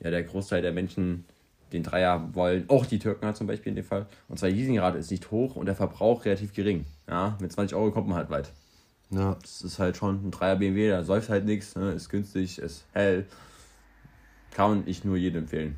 äh, 0.00 0.04
ja, 0.04 0.10
der 0.10 0.22
Großteil 0.22 0.62
der 0.62 0.72
Menschen 0.72 1.24
den 1.72 1.82
Dreier 1.82 2.34
wollen. 2.34 2.64
Auch 2.68 2.86
die 2.86 2.98
Türken 2.98 3.26
halt 3.26 3.36
zum 3.36 3.46
Beispiel 3.46 3.70
in 3.70 3.76
dem 3.76 3.84
Fall. 3.84 4.06
Und 4.28 4.38
zwar 4.38 4.48
die 4.48 4.56
Leasingrate 4.56 4.98
ist 4.98 5.10
nicht 5.10 5.30
hoch 5.30 5.56
und 5.56 5.66
der 5.66 5.74
Verbrauch 5.74 6.24
relativ 6.24 6.54
gering. 6.54 6.86
Ja, 7.08 7.36
mit 7.40 7.52
20 7.52 7.76
Euro 7.76 7.90
kommt 7.90 8.08
man 8.08 8.16
halt 8.16 8.30
weit. 8.30 8.52
Ja. 9.10 9.36
Das 9.40 9.62
ist 9.62 9.78
halt 9.78 9.96
schon 9.96 10.26
ein 10.26 10.30
Dreier 10.30 10.56
BMW, 10.56 10.90
da 10.90 11.04
säuft 11.04 11.28
halt 11.28 11.44
nichts, 11.44 11.76
ne? 11.76 11.92
ist 11.92 12.08
günstig, 12.08 12.58
ist 12.58 12.84
hell. 12.92 13.26
Kann 14.52 14.70
man 14.70 14.82
ich 14.86 15.04
nur 15.04 15.16
jedem 15.16 15.42
empfehlen. 15.42 15.76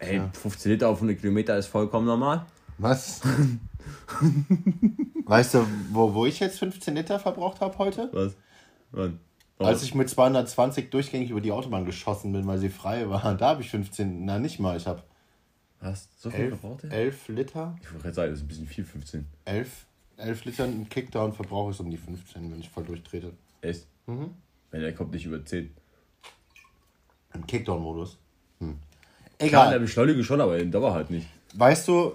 Ey, 0.00 0.16
Ja. 0.16 0.30
15 0.32 0.72
Liter 0.72 0.88
auf 0.88 0.98
100 0.98 1.20
Kilometer 1.20 1.56
ist 1.56 1.66
vollkommen 1.66 2.06
normal. 2.06 2.46
Was? 2.78 3.20
weißt 5.26 5.54
du, 5.54 5.66
wo, 5.90 6.14
wo 6.14 6.26
ich 6.26 6.40
jetzt 6.40 6.58
15 6.58 6.94
Liter 6.94 7.18
verbraucht 7.18 7.60
habe 7.60 7.76
heute? 7.78 8.08
Was? 8.12 8.34
Wann? 8.92 9.20
Als 9.58 9.82
ich 9.82 9.94
mit 9.94 10.08
220 10.08 10.90
durchgängig 10.90 11.30
über 11.30 11.40
die 11.40 11.50
Autobahn 11.50 11.84
geschossen 11.84 12.32
bin, 12.32 12.46
weil 12.46 12.58
sie 12.58 12.68
frei 12.68 13.08
war. 13.10 13.34
Da 13.34 13.48
habe 13.48 13.62
ich 13.62 13.70
15, 13.70 14.24
na 14.24 14.38
nicht 14.38 14.60
mal, 14.60 14.76
ich 14.76 14.86
habe 14.86 15.02
Was? 15.80 16.08
So 16.16 16.30
viel 16.30 16.44
11, 16.44 16.60
verbraucht 16.60 16.84
ihr? 16.84 16.92
11 16.92 17.28
Liter. 17.28 17.76
Ich 17.82 17.90
wollte 17.90 18.02
gerade 18.02 18.14
sagen, 18.14 18.30
das 18.30 18.38
ist 18.38 18.44
ein 18.44 18.48
bisschen 18.48 18.66
viel, 18.68 18.84
15. 18.84 19.26
11, 19.46 19.86
11 20.16 20.44
Liter 20.44 20.64
im 20.64 20.88
Kickdown 20.88 21.32
verbrauche 21.32 21.72
ich 21.72 21.80
um 21.80 21.90
die 21.90 21.96
15, 21.96 22.52
wenn 22.52 22.60
ich 22.60 22.68
voll 22.68 22.84
durchtrete. 22.84 23.32
Echt? 23.60 23.86
Mhm. 24.06 24.30
Wenn 24.70 24.82
der 24.82 24.94
kommt 24.94 25.10
nicht 25.10 25.26
über 25.26 25.44
10. 25.44 25.74
Im 27.34 27.46
Kickdown-Modus. 27.46 28.16
Hm. 28.60 28.78
Klar, 29.38 29.48
der 29.50 29.68
Egal. 29.68 29.80
Beschleunigung 29.80 30.22
schon, 30.24 30.40
aber 30.40 30.58
in 30.58 30.70
Dauer 30.70 30.92
halt 30.92 31.10
nicht. 31.10 31.26
Weißt 31.54 31.86
du, 31.88 32.12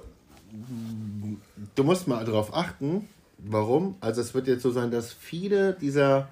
du 1.75 1.83
musst 1.83 2.07
mal 2.07 2.25
darauf 2.25 2.53
achten, 2.53 3.07
warum. 3.37 3.95
Also 4.01 4.21
es 4.21 4.33
wird 4.33 4.47
jetzt 4.47 4.61
so 4.61 4.71
sein, 4.71 4.91
dass 4.91 5.13
viele 5.13 5.73
dieser 5.73 6.27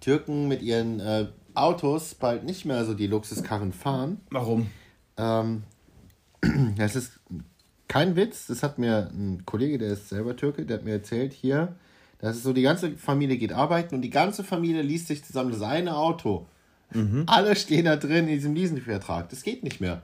Türken 0.00 0.48
mit 0.48 0.62
ihren 0.62 1.00
äh, 1.00 1.26
Autos 1.54 2.14
bald 2.14 2.44
nicht 2.44 2.64
mehr 2.64 2.84
so 2.84 2.94
die 2.94 3.06
Luxuskarren 3.06 3.72
fahren. 3.72 4.20
Warum? 4.30 4.70
Ähm, 5.16 5.64
das 6.76 6.96
ist 6.96 7.20
kein 7.88 8.16
Witz, 8.16 8.46
das 8.46 8.62
hat 8.62 8.78
mir 8.78 9.10
ein 9.12 9.44
Kollege, 9.44 9.78
der 9.78 9.92
ist 9.92 10.08
selber 10.08 10.36
Türke, 10.36 10.66
der 10.66 10.78
hat 10.78 10.84
mir 10.84 10.92
erzählt 10.92 11.32
hier, 11.32 11.76
das 12.18 12.36
ist 12.36 12.42
so, 12.42 12.52
die 12.52 12.62
ganze 12.62 12.92
Familie 12.96 13.36
geht 13.36 13.52
arbeiten 13.52 13.94
und 13.94 14.02
die 14.02 14.10
ganze 14.10 14.44
Familie 14.44 14.82
liest 14.82 15.08
sich 15.08 15.24
zusammen 15.24 15.52
das 15.52 15.62
eine 15.62 15.96
Auto. 15.96 16.46
Alle 17.26 17.56
stehen 17.56 17.86
da 17.86 17.96
drin 17.96 18.28
in 18.28 18.34
diesem 18.34 18.54
Leasingvertrag. 18.54 19.28
Das 19.28 19.42
geht 19.42 19.64
nicht 19.64 19.80
mehr. 19.80 20.02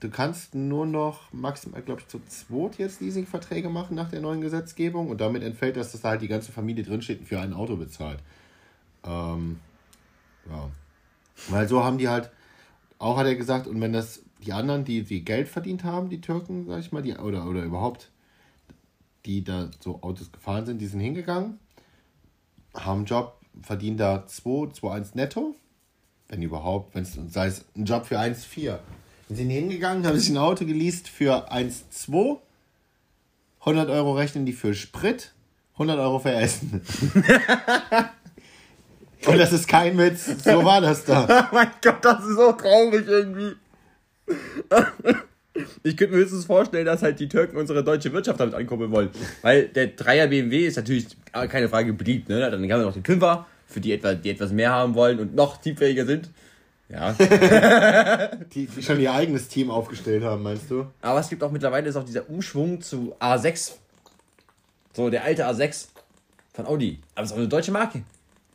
Du 0.00 0.10
kannst 0.10 0.54
nur 0.54 0.86
noch 0.86 1.32
maximal, 1.32 1.80
glaube 1.80 2.02
ich, 2.02 2.08
zu 2.08 2.20
zweit 2.26 2.78
jetzt 2.78 3.00
Leasingverträge 3.00 3.70
machen 3.70 3.94
nach 3.94 4.10
der 4.10 4.20
neuen 4.20 4.40
Gesetzgebung 4.40 5.08
und 5.08 5.20
damit 5.20 5.42
entfällt 5.42 5.76
das, 5.76 5.92
dass 5.92 6.02
da 6.02 6.10
halt 6.10 6.22
die 6.22 6.28
ganze 6.28 6.52
Familie 6.52 6.84
drinsteht 6.84 7.20
und 7.20 7.26
für 7.26 7.40
ein 7.40 7.54
Auto 7.54 7.76
bezahlt. 7.76 8.18
Ähm, 9.04 9.60
ja. 10.50 10.68
Weil 11.48 11.68
so 11.68 11.84
haben 11.84 11.98
die 11.98 12.08
halt, 12.08 12.30
auch 12.98 13.16
hat 13.16 13.26
er 13.26 13.34
gesagt, 13.34 13.66
und 13.66 13.80
wenn 13.80 13.92
das 13.92 14.20
die 14.44 14.52
anderen, 14.52 14.84
die, 14.84 15.04
die 15.04 15.24
Geld 15.24 15.48
verdient 15.48 15.84
haben, 15.84 16.10
die 16.10 16.20
Türken, 16.20 16.66
sag 16.66 16.80
ich 16.80 16.92
mal, 16.92 17.02
die, 17.02 17.14
oder, 17.14 17.48
oder 17.48 17.62
überhaupt, 17.62 18.10
die 19.24 19.42
da 19.42 19.70
so 19.80 20.02
Autos 20.02 20.30
gefahren 20.32 20.66
sind, 20.66 20.80
die 20.80 20.86
sind 20.86 21.00
hingegangen, 21.00 21.58
haben 22.74 23.06
Job, 23.06 23.40
verdienen 23.62 23.96
da 23.96 24.26
2, 24.26 24.72
2,1 24.72 25.12
netto, 25.14 25.54
wenn 26.28 26.42
überhaupt, 26.42 26.94
wenn 26.94 27.02
es, 27.02 27.18
sei 27.30 27.46
es 27.46 27.64
ein 27.76 27.84
Job 27.84 28.06
für 28.06 28.18
1,4. 28.18 28.78
Dann 29.28 29.36
sind 29.36 29.48
die 29.48 29.54
hingegangen, 29.54 30.06
haben 30.06 30.18
sich 30.18 30.30
ein 30.30 30.36
Auto 30.36 30.64
geleast 30.64 31.08
für 31.08 31.50
1,2, 31.52 32.38
100 33.60 33.88
Euro 33.88 34.12
rechnen 34.12 34.44
die 34.44 34.52
für 34.52 34.74
Sprit, 34.74 35.32
100 35.74 35.98
Euro 35.98 36.18
für 36.18 36.32
Essen. 36.32 36.82
Und 39.26 39.38
das 39.38 39.52
ist 39.54 39.66
kein 39.66 39.96
Witz, 39.96 40.26
so 40.44 40.64
war 40.64 40.80
das 40.82 41.04
da. 41.04 41.48
Oh 41.50 41.54
mein 41.54 41.68
Gott, 41.82 42.04
das 42.04 42.20
ist 42.24 42.36
so 42.36 42.52
traurig 42.52 43.06
irgendwie. 43.06 43.56
Ich 45.82 45.96
könnte 45.96 46.14
mir 46.14 46.20
höchstens 46.20 46.44
vorstellen, 46.44 46.84
dass 46.84 47.02
halt 47.02 47.18
die 47.20 47.28
Türken 47.28 47.56
unsere 47.56 47.82
deutsche 47.82 48.12
Wirtschaft 48.12 48.40
damit 48.40 48.54
ankurbeln 48.54 48.90
wollen. 48.90 49.10
Weil 49.42 49.68
der 49.68 49.86
Dreier 49.88 50.26
BMW 50.26 50.66
ist 50.66 50.76
natürlich 50.76 51.06
keine 51.32 51.68
Frage 51.68 51.92
beliebt. 51.92 52.28
Ne? 52.28 52.40
Dann 52.40 52.60
haben 52.60 52.68
wir 52.68 52.76
noch 52.78 52.92
den 52.92 53.04
Fünfer, 53.04 53.46
für 53.66 53.80
die, 53.80 53.92
etwa, 53.92 54.14
die 54.14 54.30
etwas 54.30 54.52
mehr 54.52 54.70
haben 54.70 54.94
wollen 54.94 55.18
und 55.20 55.34
noch 55.34 55.56
teamfähiger 55.58 56.06
sind. 56.06 56.30
Ja. 56.88 57.12
Die, 58.54 58.66
die 58.66 58.82
schon 58.82 59.00
ihr 59.00 59.12
eigenes 59.12 59.48
Team 59.48 59.70
aufgestellt 59.70 60.22
haben, 60.22 60.42
meinst 60.42 60.70
du? 60.70 60.86
Aber 61.00 61.18
es 61.18 61.30
gibt 61.30 61.42
auch 61.42 61.50
mittlerweile 61.50 61.88
ist 61.88 61.96
auch 61.96 62.04
dieser 62.04 62.28
Umschwung 62.28 62.82
zu 62.82 63.16
A6. 63.18 63.72
So, 64.92 65.08
der 65.08 65.24
alte 65.24 65.48
A6 65.48 65.86
von 66.52 66.66
Audi. 66.66 67.00
Aber 67.14 67.24
es 67.24 67.30
ist 67.30 67.34
auch 67.34 67.40
eine 67.40 67.48
deutsche 67.48 67.72
Marke. 67.72 68.02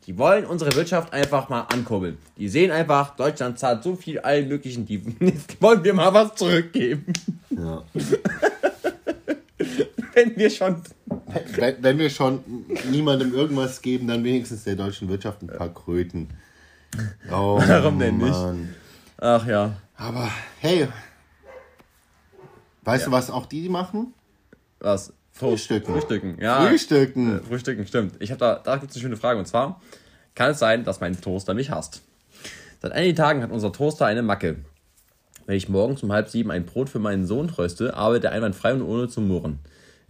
Die 0.06 0.16
wollen 0.16 0.46
unsere 0.46 0.74
Wirtschaft 0.74 1.12
einfach 1.12 1.48
mal 1.50 1.62
ankurbeln. 1.72 2.16
Die 2.38 2.48
sehen 2.48 2.70
einfach, 2.70 3.16
Deutschland 3.16 3.58
zahlt 3.58 3.82
so 3.82 3.96
viel 3.96 4.18
allen 4.20 4.48
möglichen, 4.48 4.86
die 4.86 5.04
wollen 5.60 5.84
wir 5.84 5.92
mal 5.92 6.14
was 6.14 6.34
zurückgeben. 6.36 7.12
Ja. 7.50 7.84
Wenn 10.14 10.36
wir 10.36 10.50
schon. 10.50 10.82
Wenn, 11.56 11.82
wenn 11.82 11.98
wir 11.98 12.10
schon 12.10 12.44
niemandem 12.90 13.34
irgendwas 13.34 13.82
geben, 13.82 14.06
dann 14.08 14.24
wenigstens 14.24 14.64
der 14.64 14.76
deutschen 14.76 15.08
Wirtschaft 15.08 15.42
ein 15.42 15.48
paar 15.48 15.72
Kröten. 15.72 16.28
Oh, 17.30 17.60
Warum 17.66 17.98
denn 17.98 18.18
nicht? 18.18 18.30
Mann. 18.30 18.74
Ach 19.18 19.46
ja. 19.46 19.72
Aber 19.96 20.30
hey, 20.60 20.88
weißt 22.82 23.06
du, 23.06 23.10
was 23.10 23.30
auch 23.30 23.46
die 23.46 23.68
machen? 23.68 24.14
Was? 24.80 25.12
Frühstücken. 25.32 25.92
Frühstücken, 25.92 26.38
ja. 26.40 26.66
Frühstücken. 26.66 27.38
Äh, 27.38 27.42
Frühstücken, 27.42 27.86
stimmt. 27.86 28.14
Ich 28.18 28.30
habe 28.30 28.38
da, 28.38 28.60
da 28.62 28.76
gibt 28.76 28.90
es 28.90 28.96
eine 28.96 29.02
schöne 29.02 29.16
Frage 29.16 29.38
und 29.38 29.46
zwar: 29.46 29.80
Kann 30.34 30.50
es 30.50 30.58
sein, 30.58 30.84
dass 30.84 31.00
mein 31.00 31.20
Toaster 31.20 31.54
mich 31.54 31.70
hasst? 31.70 32.02
Seit 32.82 32.92
einigen 32.92 33.16
Tagen 33.16 33.42
hat 33.42 33.50
unser 33.50 33.72
Toaster 33.72 34.06
eine 34.06 34.22
Macke. 34.22 34.56
Wenn 35.46 35.56
ich 35.56 35.68
morgens 35.68 36.02
um 36.02 36.12
halb 36.12 36.28
sieben 36.28 36.50
ein 36.50 36.64
Brot 36.64 36.88
für 36.88 36.98
meinen 36.98 37.26
Sohn 37.26 37.48
tröste, 37.48 37.94
arbeitet 37.94 38.24
er 38.26 38.32
einwandfrei 38.32 38.72
und 38.72 38.82
ohne 38.82 39.08
zu 39.08 39.20
murren. 39.20 39.58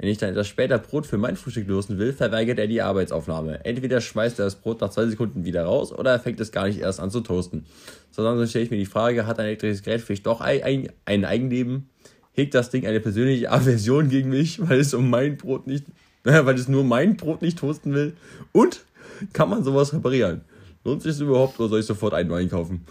Wenn 0.00 0.08
ich 0.08 0.16
dann 0.16 0.30
etwas 0.30 0.48
später 0.48 0.78
Brot 0.78 1.06
für 1.06 1.18
mein 1.18 1.36
Frühstück 1.36 1.68
losen 1.68 1.98
will, 1.98 2.14
verweigert 2.14 2.58
er 2.58 2.66
die 2.66 2.80
Arbeitsaufnahme. 2.80 3.66
Entweder 3.66 4.00
schmeißt 4.00 4.38
er 4.38 4.46
das 4.46 4.54
Brot 4.54 4.80
nach 4.80 4.88
zwei 4.88 5.04
Sekunden 5.06 5.44
wieder 5.44 5.64
raus 5.64 5.92
oder 5.92 6.12
er 6.12 6.18
fängt 6.18 6.40
es 6.40 6.52
gar 6.52 6.68
nicht 6.68 6.80
erst 6.80 7.00
an 7.00 7.10
zu 7.10 7.20
toasten. 7.20 7.66
So 8.10 8.22
langsam 8.22 8.46
stelle 8.46 8.64
ich 8.64 8.70
mir 8.70 8.78
die 8.78 8.86
Frage, 8.86 9.26
hat 9.26 9.38
ein 9.38 9.44
elektrisches 9.44 9.82
Gerät 9.82 10.00
vielleicht 10.00 10.24
doch 10.24 10.40
ein, 10.40 10.62
ein, 10.62 10.88
ein 11.04 11.26
Eigenleben? 11.26 11.90
Hegt 12.32 12.54
das 12.54 12.70
Ding 12.70 12.86
eine 12.86 12.98
persönliche 13.00 13.50
Aversion 13.50 14.08
gegen 14.08 14.30
mich, 14.30 14.66
weil 14.66 14.80
es 14.80 14.94
um 14.94 15.10
mein 15.10 15.36
Brot 15.36 15.66
nicht, 15.66 15.84
weil 16.24 16.54
es 16.54 16.66
nur 16.66 16.82
mein 16.82 17.18
Brot 17.18 17.42
nicht 17.42 17.58
toasten 17.58 17.92
will? 17.92 18.14
Und 18.52 18.86
kann 19.34 19.50
man 19.50 19.64
sowas 19.64 19.92
reparieren? 19.92 20.40
Lohnt 20.82 21.02
sich 21.02 21.12
das 21.12 21.20
überhaupt 21.20 21.60
oder 21.60 21.68
soll 21.68 21.80
ich 21.80 21.86
sofort 21.86 22.14
einen 22.14 22.30
neuen 22.30 22.48
kaufen? 22.48 22.86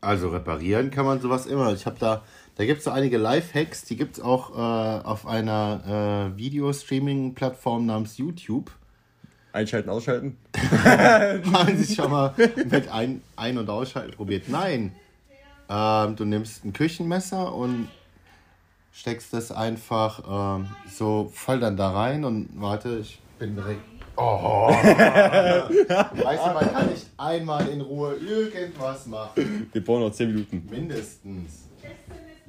Also 0.00 0.30
reparieren 0.30 0.90
kann 0.90 1.04
man 1.04 1.20
sowas 1.20 1.44
immer. 1.44 1.74
Ich 1.74 1.84
habe 1.84 1.96
da, 1.98 2.22
da 2.58 2.66
gibt 2.66 2.78
es 2.78 2.84
so 2.84 2.90
einige 2.90 3.18
Lifehacks, 3.18 3.84
die 3.84 3.96
gibt 3.96 4.18
es 4.18 4.20
auch 4.22 4.50
äh, 4.50 5.06
auf 5.06 5.28
einer 5.28 6.32
äh, 6.34 6.36
Videostreaming-Plattform 6.36 7.86
namens 7.86 8.18
YouTube. 8.18 8.72
Einschalten, 9.52 9.88
ausschalten? 9.88 10.36
Haben 10.84 11.76
Sie 11.76 11.94
schon 11.94 12.10
mal 12.10 12.34
mit 12.36 12.88
ein-, 12.88 13.22
ein- 13.36 13.58
und 13.58 13.70
Ausschalten 13.70 14.16
probiert? 14.16 14.48
Nein. 14.48 14.92
Ähm, 15.68 16.16
du 16.16 16.24
nimmst 16.24 16.64
ein 16.64 16.72
Küchenmesser 16.72 17.54
und 17.54 17.88
steckst 18.92 19.32
das 19.32 19.52
einfach 19.52 20.58
ähm, 20.58 20.68
so 20.90 21.30
voll 21.32 21.60
dann 21.60 21.76
da 21.76 21.92
rein 21.92 22.24
und 22.24 22.48
warte, 22.56 22.98
ich 22.98 23.20
bin 23.38 23.54
direkt. 23.54 23.82
Oh. 24.16 24.68
weißt 24.72 26.44
du, 26.44 26.54
man 26.54 26.72
kann 26.72 26.90
nicht 26.90 27.06
einmal 27.16 27.68
in 27.68 27.82
Ruhe 27.82 28.16
irgendwas 28.16 29.06
machen. 29.06 29.68
Wir 29.72 29.84
brauchen 29.84 30.00
noch 30.00 30.10
10 30.10 30.32
Minuten. 30.32 30.66
Mindestens. 30.68 31.67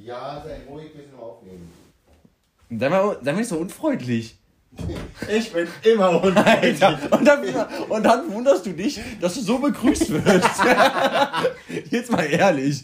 Ja, 0.03 0.41
sei 0.45 0.61
ruhig, 0.69 0.91
wir 0.93 1.03
sind 1.03 1.13
am 1.13 1.19
Aufnehmen. 1.19 1.71
Sei 2.69 2.89
mal, 2.89 3.17
sei 3.21 3.31
mal 3.31 3.39
nicht 3.39 3.49
so 3.49 3.57
unfreundlich. 3.57 4.37
Ich 5.27 5.51
bin 5.51 5.67
immer 5.83 6.23
unfreundlich. 6.23 6.83
Alter, 6.83 7.17
und 7.17 7.25
dann, 7.25 7.43
und 7.89 8.03
dann 8.03 8.31
wunderst 8.31 8.65
du 8.65 8.71
dich, 8.71 8.99
dass 9.19 9.33
du 9.33 9.41
so 9.41 9.57
begrüßt 9.57 10.11
wirst. 10.11 10.49
Jetzt 11.91 12.11
mal 12.11 12.23
ehrlich. 12.23 12.83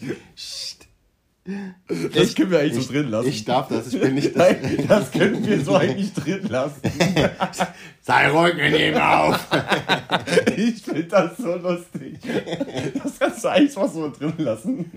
Das 1.45 2.35
können 2.35 2.51
wir 2.51 2.59
eigentlich 2.59 2.85
so 2.85 2.91
drin 2.91 3.09
lassen. 3.09 3.29
Ich 3.29 3.45
darf 3.45 3.67
das, 3.69 3.93
ich 3.93 4.01
bin 4.01 4.15
nicht 4.15 4.35
das. 4.35 4.51
Nein, 4.51 4.85
das 4.87 5.11
können 5.11 5.45
wir 5.45 5.61
so 5.61 5.75
eigentlich 5.75 6.11
drin 6.13 6.43
lassen. 6.49 6.81
Sei 8.01 8.29
ruhig, 8.29 8.57
wir 8.57 8.71
nehmen 8.71 8.97
auf. 8.97 9.47
Ich 10.57 10.81
finde 10.81 11.03
das 11.03 11.37
so 11.37 11.55
lustig. 11.55 12.17
Das 13.01 13.19
kannst 13.19 13.43
du 13.43 13.47
eigentlich 13.47 13.75
mal 13.75 13.89
so 13.89 14.09
drin 14.09 14.33
lassen. 14.37 14.91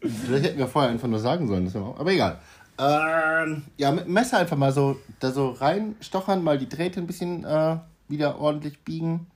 Vielleicht 0.00 0.44
hätten 0.44 0.58
wir 0.58 0.68
vorher 0.68 0.90
einfach 0.90 1.08
nur 1.08 1.18
sagen 1.18 1.48
sollen, 1.48 1.64
das 1.64 1.74
wäre 1.74 1.84
auch, 1.84 1.98
aber 1.98 2.12
egal. 2.12 2.38
Ähm, 2.78 3.64
ja, 3.76 3.90
mit 3.90 4.06
dem 4.06 4.12
Messer 4.12 4.38
einfach 4.38 4.56
mal 4.56 4.72
so, 4.72 4.96
da 5.18 5.32
so 5.32 5.50
reinstochern, 5.50 6.44
mal 6.44 6.58
die 6.58 6.68
Drähte 6.68 7.00
ein 7.00 7.06
bisschen 7.06 7.44
äh, 7.44 7.78
wieder 8.08 8.38
ordentlich 8.40 8.78
biegen. 8.84 9.26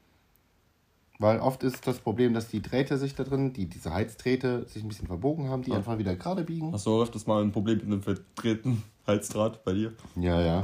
Weil 1.18 1.40
oft 1.40 1.62
ist 1.62 1.86
das 1.86 1.98
Problem, 1.98 2.34
dass 2.34 2.48
die 2.48 2.62
Drähte 2.62 2.98
sich 2.98 3.14
da 3.14 3.22
drin, 3.24 3.52
die, 3.52 3.66
diese 3.66 3.94
Heizdrähte, 3.94 4.66
sich 4.68 4.82
ein 4.82 4.88
bisschen 4.88 5.06
verbogen 5.06 5.48
haben, 5.50 5.62
die 5.62 5.72
einfach 5.72 5.98
wieder 5.98 6.16
gerade 6.16 6.42
biegen. 6.42 6.72
Hast 6.72 6.86
du 6.86 6.90
auch 6.96 7.02
öfters 7.02 7.26
mal 7.26 7.42
ein 7.42 7.52
Problem 7.52 7.78
mit 7.78 7.86
einem 7.86 8.02
verdrehten 8.02 8.82
Heizdraht 9.06 9.64
bei 9.64 9.72
dir? 9.72 9.92
Ja, 10.16 10.40
ja. 10.40 10.62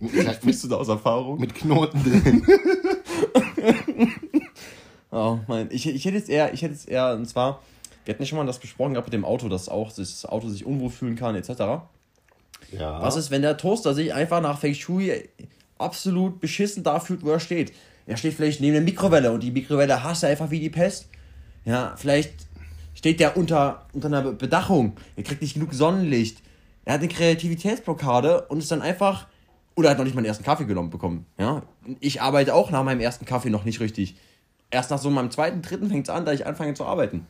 Sprichst 0.32 0.64
du 0.64 0.68
da 0.68 0.76
aus 0.76 0.88
Erfahrung? 0.88 1.38
Mit 1.38 1.54
Knoten 1.54 2.02
drin. 2.02 2.44
Oh, 5.14 5.38
mein, 5.46 5.68
ich, 5.70 5.86
ich 5.86 6.06
hätte 6.06 6.16
jetzt 6.16 6.30
eher, 6.30 6.54
ich 6.54 6.62
hätte 6.62 6.72
jetzt 6.72 6.88
eher, 6.88 7.14
und 7.14 7.26
zwar, 7.26 7.60
wir 8.04 8.14
hatten 8.14 8.22
ja 8.22 8.26
schon 8.26 8.38
mal 8.38 8.46
das 8.46 8.58
besprochen 8.58 8.94
gehabt 8.94 9.08
mit 9.08 9.14
dem 9.14 9.24
Auto, 9.24 9.48
dass 9.48 9.68
auch 9.68 9.92
das 9.92 10.24
Auto 10.26 10.48
sich 10.48 10.66
unwohl 10.66 10.90
fühlen 10.90 11.16
kann, 11.16 11.34
etc. 11.34 11.50
Ja. 12.70 13.02
Was 13.02 13.16
ist, 13.16 13.30
wenn 13.30 13.42
der 13.42 13.56
Toaster 13.56 13.94
sich 13.94 14.12
einfach 14.12 14.40
nach 14.40 14.58
Feng 14.58 14.74
Shui 14.74 15.28
absolut 15.78 16.40
beschissen 16.40 16.82
da 16.82 17.00
fühlt, 17.00 17.24
wo 17.24 17.30
er 17.30 17.40
steht? 17.40 17.72
Er 18.06 18.16
steht 18.16 18.34
vielleicht 18.34 18.60
neben 18.60 18.74
der 18.74 18.82
Mikrowelle 18.82 19.32
und 19.32 19.42
die 19.42 19.50
Mikrowelle 19.50 20.02
hasst 20.02 20.22
er 20.22 20.30
einfach 20.30 20.50
wie 20.50 20.60
die 20.60 20.70
Pest. 20.70 21.08
Ja, 21.64 21.94
vielleicht 21.96 22.34
steht 22.94 23.20
der 23.20 23.36
unter, 23.36 23.86
unter 23.92 24.08
einer 24.08 24.22
Bedachung. 24.32 24.96
Er 25.16 25.22
kriegt 25.22 25.42
nicht 25.42 25.54
genug 25.54 25.72
Sonnenlicht. 25.72 26.42
Er 26.84 26.94
hat 26.94 27.00
eine 27.00 27.08
Kreativitätsblockade 27.08 28.42
und 28.48 28.58
ist 28.58 28.70
dann 28.72 28.82
einfach. 28.82 29.28
Oder 29.74 29.90
hat 29.90 29.98
noch 29.98 30.04
nicht 30.04 30.14
meinen 30.14 30.26
ersten 30.26 30.44
Kaffee 30.44 30.66
genommen 30.66 30.90
bekommen. 30.90 31.24
Ja? 31.38 31.62
Ich 32.00 32.20
arbeite 32.20 32.54
auch 32.54 32.70
nach 32.70 32.84
meinem 32.84 33.00
ersten 33.00 33.24
Kaffee 33.24 33.48
noch 33.48 33.64
nicht 33.64 33.80
richtig. 33.80 34.16
Erst 34.70 34.90
nach 34.90 34.98
so 34.98 35.08
meinem 35.08 35.30
zweiten, 35.30 35.62
dritten 35.62 35.88
fängt 35.88 36.08
es 36.08 36.14
an, 36.14 36.26
da 36.26 36.32
ich 36.32 36.46
anfange 36.46 36.74
zu 36.74 36.84
arbeiten. 36.84 37.26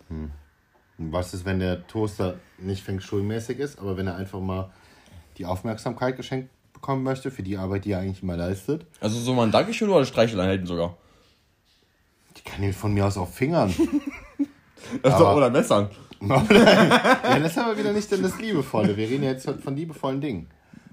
Was 0.98 1.34
ist, 1.34 1.44
wenn 1.44 1.58
der 1.58 1.86
Toaster 1.86 2.36
nicht 2.58 2.82
Feng 2.82 3.00
Shui-mäßig 3.00 3.58
ist, 3.58 3.78
aber 3.78 3.96
wenn 3.96 4.06
er 4.06 4.16
einfach 4.16 4.40
mal 4.40 4.70
die 5.38 5.46
Aufmerksamkeit 5.46 6.16
geschenkt 6.16 6.50
bekommen 6.72 7.02
möchte 7.02 7.30
für 7.30 7.42
die 7.42 7.56
Arbeit, 7.56 7.84
die 7.84 7.92
er 7.92 8.00
eigentlich 8.00 8.22
immer 8.22 8.36
leistet? 8.36 8.86
Also 9.00 9.18
so 9.18 9.34
mal 9.34 9.44
ein 9.44 9.52
Dankeschön 9.52 9.88
oder 9.88 10.04
Streicheleinheiten 10.04 10.66
sogar. 10.66 10.96
Die 12.36 12.42
kann 12.42 12.62
ihn 12.62 12.72
von 12.72 12.92
mir 12.92 13.06
aus 13.06 13.16
auch 13.16 13.28
fingern. 13.28 13.74
Also, 15.02 15.28
oder 15.28 15.50
Messern. 15.50 15.88
ja, 16.22 17.38
das 17.38 17.52
ist 17.52 17.58
aber 17.58 17.76
wieder 17.76 17.92
nicht 17.92 18.10
denn 18.10 18.22
das 18.22 18.38
Liebevolle. 18.40 18.96
Wir 18.96 19.08
reden 19.08 19.24
jetzt 19.24 19.48
von 19.48 19.76
liebevollen 19.76 20.20
Dingen. 20.20 20.46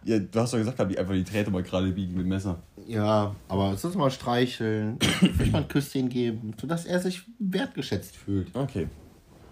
Ja, 0.03 0.17
du 0.17 0.39
hast 0.39 0.53
doch 0.53 0.57
gesagt, 0.57 0.79
ich 0.91 0.99
einfach 0.99 1.13
die 1.13 1.23
Drähte 1.23 1.51
mal 1.51 1.61
gerade 1.61 1.91
biegen 1.91 2.15
mit 2.15 2.25
Messer. 2.25 2.63
Ja, 2.87 3.35
aber 3.47 3.73
es 3.73 3.83
ist 3.83 3.95
mal 3.95 4.09
streicheln, 4.09 4.97
vielleicht 5.01 5.51
mal 5.51 5.59
ein 5.59 5.67
Küsschen 5.67 6.09
geben, 6.09 6.55
sodass 6.59 6.85
er 6.85 6.99
sich 6.99 7.23
wertgeschätzt 7.37 8.15
fühlt. 8.15 8.55
Okay. 8.55 8.87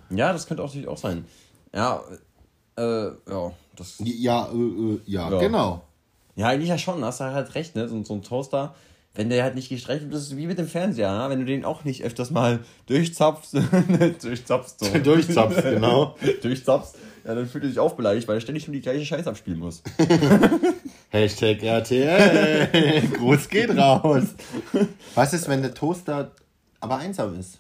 Ja, 0.10 0.34
das 0.34 0.48
könnte 0.48 0.64
auch 0.64 0.68
natürlich 0.68 0.88
auch 0.88 0.98
sein. 0.98 1.26
Ja, 1.74 2.02
äh, 2.78 3.08
ja, 3.30 3.52
das. 3.76 3.96
Ja, 4.00 4.48
äh, 4.52 4.56
äh, 4.56 5.00
ja, 5.06 5.32
Ja. 5.32 5.40
genau. 5.40 5.82
Ja, 6.36 6.48
eigentlich 6.48 6.70
ja 6.70 6.78
schon, 6.78 7.04
hast 7.04 7.20
du 7.20 7.26
halt 7.26 7.56
recht, 7.56 7.76
ne? 7.76 7.88
So, 7.90 8.04
so 8.04 8.14
ein 8.14 8.22
Toaster, 8.22 8.76
wenn 9.16 9.30
der 9.30 9.44
halt 9.44 9.56
nicht 9.56 9.70
gestreichelt 9.70 10.12
wird, 10.12 10.22
ist 10.22 10.28
es 10.28 10.38
wie 10.38 10.46
mit 10.46 10.60
dem 10.60 10.68
Fernseher, 10.68 11.12
ne? 11.18 11.30
wenn 11.30 11.40
du 11.40 11.46
den 11.46 11.66
auch 11.66 11.84
nicht 11.84 12.04
öfters 12.04 12.30
mal 12.30 12.60
durchzapfst, 12.86 13.54
durchzapfst, 14.22 14.80
so. 14.80 15.00
Durchzapfst, 15.00 15.64
genau. 15.64 16.16
durchzapfst, 16.44 16.96
ja, 17.26 17.34
dann 17.34 17.48
fühlt 17.48 17.64
er 17.64 17.70
sich 17.72 17.80
auch 17.80 17.94
beleidigt, 17.94 18.28
weil 18.28 18.38
er 18.38 18.42
ständig 18.42 18.68
nur 18.68 18.76
die 18.76 18.82
gleiche 18.82 19.04
Scheiße 19.04 19.28
abspielen 19.28 19.58
muss. 19.58 19.82
Hashtag 21.10 21.64
RTL. 21.64 23.02
Gruß 23.18 23.50
geht 23.50 23.76
raus. 23.76 24.26
Was 25.16 25.34
ist, 25.34 25.50
wenn 25.50 25.64
der 25.64 25.74
Toaster 25.74 26.32
aber 26.80 26.98
einsam 26.98 27.40
ist? 27.40 27.60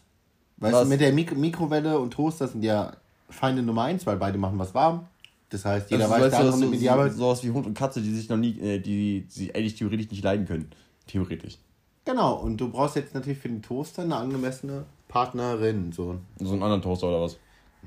Weißt 0.58 0.74
Was? 0.74 0.84
du, 0.84 0.90
mit 0.90 1.02
der 1.02 1.14
Mik 1.14 1.38
Mikrowelle 1.38 2.00
und 2.00 2.12
Toaster 2.12 2.48
sind 2.48 2.64
ja 2.64 2.94
Feinde 3.30 3.62
Nummer 3.62 3.84
eins, 3.84 4.06
weil 4.06 4.18
beide 4.18 4.38
machen 4.38 4.58
was 4.58 4.74
warm. 4.74 5.08
Das 5.50 5.64
heißt, 5.64 5.92
jeder 5.92 6.10
Also, 6.10 6.16
weiß, 6.16 6.30
der 6.32 6.40
andere 6.40 6.58
so, 6.58 6.72
die 6.72 6.78
so, 6.78 7.10
sowas 7.18 7.44
wie 7.44 7.52
Hund 7.52 7.66
und 7.66 7.74
Katze, 7.74 8.02
die 8.02 8.14
sich 8.14 8.28
noch 8.28 8.38
nie, 8.38 8.60
äh, 8.60 8.80
die, 8.80 9.28
die 9.36 9.54
eigentlich 9.56 9.76
theoretisch 9.76 10.10
nicht 10.10 10.24
leiden 10.24 10.46
können. 10.46 10.70
Theoretisch. 11.06 11.58
Genau, 12.06 12.36
und 12.36 12.58
du 12.58 12.70
brauchst 12.70 12.96
jetzt 12.96 13.14
natürlich 13.14 13.38
für 13.38 13.50
den 13.50 13.62
Toaster 13.62 14.02
eine 14.02 14.16
angemessene 14.16 14.86
Partnerin. 15.08 15.92
So. 15.92 16.20
So 16.40 16.54
einen 16.54 16.64
anderen 16.64 16.82
Toaster 16.82 17.08
oder 17.08 17.22
was? 17.22 17.38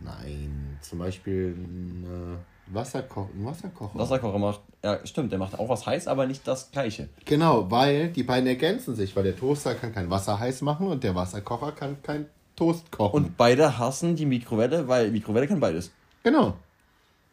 Nein, 0.02 0.78
zum 0.80 1.00
Beispiel 1.00 1.54
ein 1.56 2.38
Wasserko 2.72 3.28
ein 3.34 3.44
Wasserkocher. 3.44 3.98
Wasserkocher 3.98 4.38
macht, 4.38 4.60
ja, 4.82 5.04
stimmt, 5.04 5.32
der 5.32 5.38
macht 5.38 5.58
auch 5.58 5.68
was 5.68 5.84
heiß, 5.86 6.06
aber 6.06 6.26
nicht 6.26 6.46
das 6.46 6.70
gleiche. 6.70 7.08
Genau, 7.24 7.70
weil 7.70 8.08
die 8.08 8.22
beiden 8.22 8.46
ergänzen 8.46 8.94
sich, 8.94 9.14
weil 9.16 9.24
der 9.24 9.36
Toaster 9.36 9.74
kann 9.74 9.92
kein 9.92 10.08
Wasser 10.08 10.38
heiß 10.38 10.62
machen 10.62 10.86
und 10.86 11.02
der 11.02 11.14
Wasserkocher 11.14 11.72
kann 11.72 12.02
kein 12.02 12.26
Toast 12.60 12.92
kochen. 12.92 13.16
Und 13.16 13.36
beide 13.38 13.78
hassen 13.78 14.16
die 14.16 14.26
Mikrowelle, 14.26 14.86
weil 14.86 15.10
Mikrowelle 15.10 15.48
kann 15.48 15.60
beides. 15.60 15.90
genau. 16.22 16.56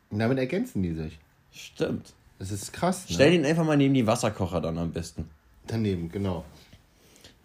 Und 0.09 0.19
damit 0.19 0.37
ergänzen 0.37 0.83
die 0.83 0.93
sich. 0.93 1.19
Stimmt. 1.51 2.13
Das 2.39 2.49
ist 2.49 2.71
krass. 2.71 3.09
Ne? 3.09 3.15
Stell 3.15 3.33
ihn 3.33 3.45
einfach 3.45 3.65
mal 3.65 3.75
neben 3.75 3.93
die 3.93 4.07
Wasserkocher 4.07 4.61
dann 4.61 4.77
am 4.77 4.93
besten. 4.93 5.29
Daneben, 5.65 6.09
genau. 6.09 6.45